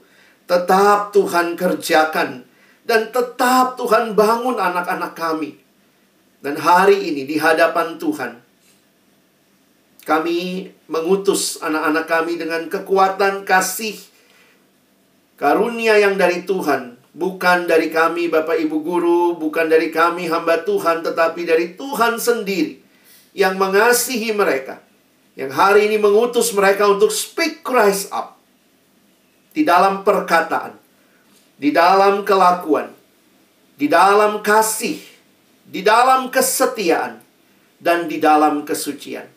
tetap 0.50 1.14
Tuhan 1.14 1.54
kerjakan. 1.54 2.42
Dan 2.82 3.10
tetap 3.14 3.78
Tuhan 3.78 4.18
bangun 4.18 4.58
anak-anak 4.58 5.14
kami. 5.14 5.58
Dan 6.42 6.58
hari 6.58 7.10
ini 7.10 7.22
di 7.26 7.38
hadapan 7.38 7.98
Tuhan. 7.98 8.42
Kami 10.06 10.70
mengutus 10.86 11.58
anak-anak 11.58 12.06
kami 12.06 12.38
dengan 12.38 12.70
kekuatan 12.70 13.42
kasih 13.42 13.98
karunia 15.34 15.98
yang 15.98 16.14
dari 16.14 16.46
Tuhan, 16.46 16.94
bukan 17.10 17.66
dari 17.66 17.90
kami 17.90 18.30
Bapak 18.30 18.54
Ibu 18.54 18.86
guru, 18.86 19.34
bukan 19.34 19.66
dari 19.66 19.90
kami 19.90 20.30
hamba 20.30 20.62
Tuhan, 20.62 21.02
tetapi 21.02 21.42
dari 21.42 21.74
Tuhan 21.74 22.22
sendiri 22.22 22.85
yang 23.36 23.60
mengasihi 23.60 24.32
mereka. 24.32 24.80
Yang 25.36 25.52
hari 25.52 25.92
ini 25.92 26.00
mengutus 26.00 26.56
mereka 26.56 26.88
untuk 26.88 27.12
speak 27.12 27.60
Christ 27.60 28.08
up 28.08 28.40
di 29.52 29.68
dalam 29.68 30.00
perkataan, 30.00 30.72
di 31.60 31.68
dalam 31.68 32.24
kelakuan, 32.24 32.88
di 33.76 33.84
dalam 33.84 34.40
kasih, 34.40 34.96
di 35.68 35.84
dalam 35.84 36.32
kesetiaan, 36.32 37.20
dan 37.76 38.08
di 38.08 38.16
dalam 38.16 38.64
kesucian. 38.64 39.28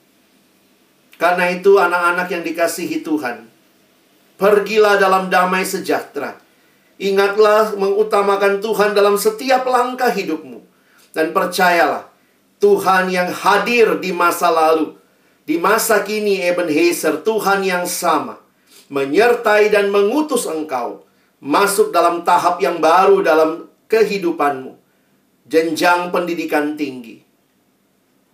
Karena 1.19 1.51
itu 1.51 1.75
anak-anak 1.75 2.31
yang 2.31 2.43
dikasihi 2.47 3.03
Tuhan, 3.03 3.43
pergilah 4.39 4.95
dalam 4.95 5.27
damai 5.27 5.67
sejahtera. 5.67 6.39
Ingatlah 6.99 7.75
mengutamakan 7.75 8.63
Tuhan 8.63 8.95
dalam 8.95 9.19
setiap 9.19 9.67
langkah 9.67 10.11
hidupmu. 10.11 10.63
Dan 11.15 11.31
percayalah, 11.31 12.09
Tuhan 12.60 13.07
yang 13.07 13.32
hadir 13.32 14.03
di 14.03 14.12
masa 14.12 14.51
lalu, 14.51 14.99
di 15.47 15.55
masa 15.55 16.03
kini 16.03 16.43
Ebenezer, 16.43 17.24
Tuhan 17.24 17.64
yang 17.64 17.88
sama, 17.88 18.38
menyertai 18.91 19.72
dan 19.72 19.88
mengutus 19.89 20.43
engkau 20.43 21.07
masuk 21.39 21.95
dalam 21.95 22.28
tahap 22.28 22.60
yang 22.60 22.84
baru 22.84 23.24
dalam 23.24 23.72
kehidupanmu. 23.88 24.76
Jenjang 25.49 26.14
pendidikan 26.14 26.78
tinggi. 26.78 27.26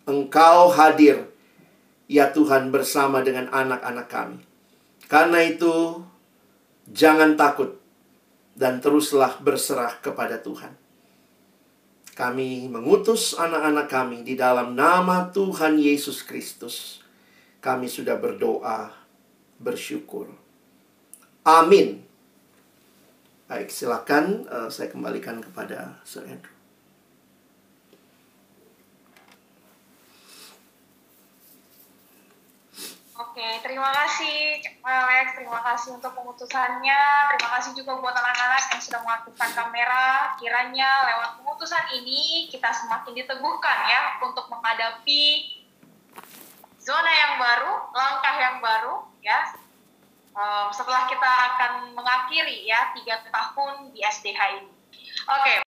Engkau 0.09 0.73
hadir 0.73 1.31
ya 2.11 2.29
Tuhan 2.33 2.69
bersama 2.73 3.23
dengan 3.23 3.47
anak-anak 3.53 4.07
kami. 4.11 4.39
Karena 5.05 5.39
itu, 5.45 6.01
jangan 6.89 7.37
takut 7.37 7.77
dan 8.57 8.81
teruslah 8.81 9.37
berserah 9.39 10.01
kepada 10.01 10.41
Tuhan. 10.41 10.84
Kami 12.15 12.71
mengutus 12.71 13.35
anak-anak 13.35 13.91
kami 13.91 14.23
di 14.23 14.39
dalam 14.39 14.71
nama 14.71 15.27
Tuhan 15.35 15.75
Yesus 15.75 16.23
Kristus. 16.23 17.03
Kami 17.59 17.91
sudah 17.91 18.15
berdoa, 18.15 18.87
bersyukur. 19.59 20.31
Amin. 21.43 22.07
Baik, 23.51 23.67
silakan 23.67 24.47
uh, 24.47 24.71
saya 24.71 24.87
kembalikan 24.87 25.43
kepada 25.43 25.99
Sir 26.07 26.23
Andrew. 26.23 26.54
Oke, 33.35 33.67
terima 33.67 33.91
kasih 33.91 34.63
Alex, 34.79 35.35
terima 35.35 35.59
kasih 35.59 35.99
untuk 35.99 36.15
pengutusannya, 36.15 37.03
terima 37.35 37.49
kasih 37.59 37.75
juga 37.75 37.99
buat 37.99 38.15
anak-anak 38.15 38.71
yang 38.71 38.79
sudah 38.79 39.03
mengaktifkan 39.03 39.51
kamera. 39.51 40.39
Kiranya 40.39 41.03
lewat 41.03 41.43
pengutusan 41.43 41.83
ini 41.99 42.47
kita 42.47 42.71
semakin 42.71 43.11
diteguhkan 43.11 43.91
ya 43.91 44.23
untuk 44.23 44.47
menghadapi 44.47 45.51
zona 46.79 47.11
yang 47.11 47.35
baru, 47.35 47.91
langkah 47.91 48.35
yang 48.39 48.63
baru 48.63 49.03
ya. 49.19 49.51
Um, 50.31 50.71
setelah 50.71 51.03
kita 51.11 51.27
akan 51.27 51.91
mengakhiri 51.91 52.63
ya 52.63 52.95
tiga 52.95 53.19
tahun 53.19 53.91
di 53.91 53.99
SDH 53.99 54.63
ini. 54.63 54.71
Oke. 55.27 55.55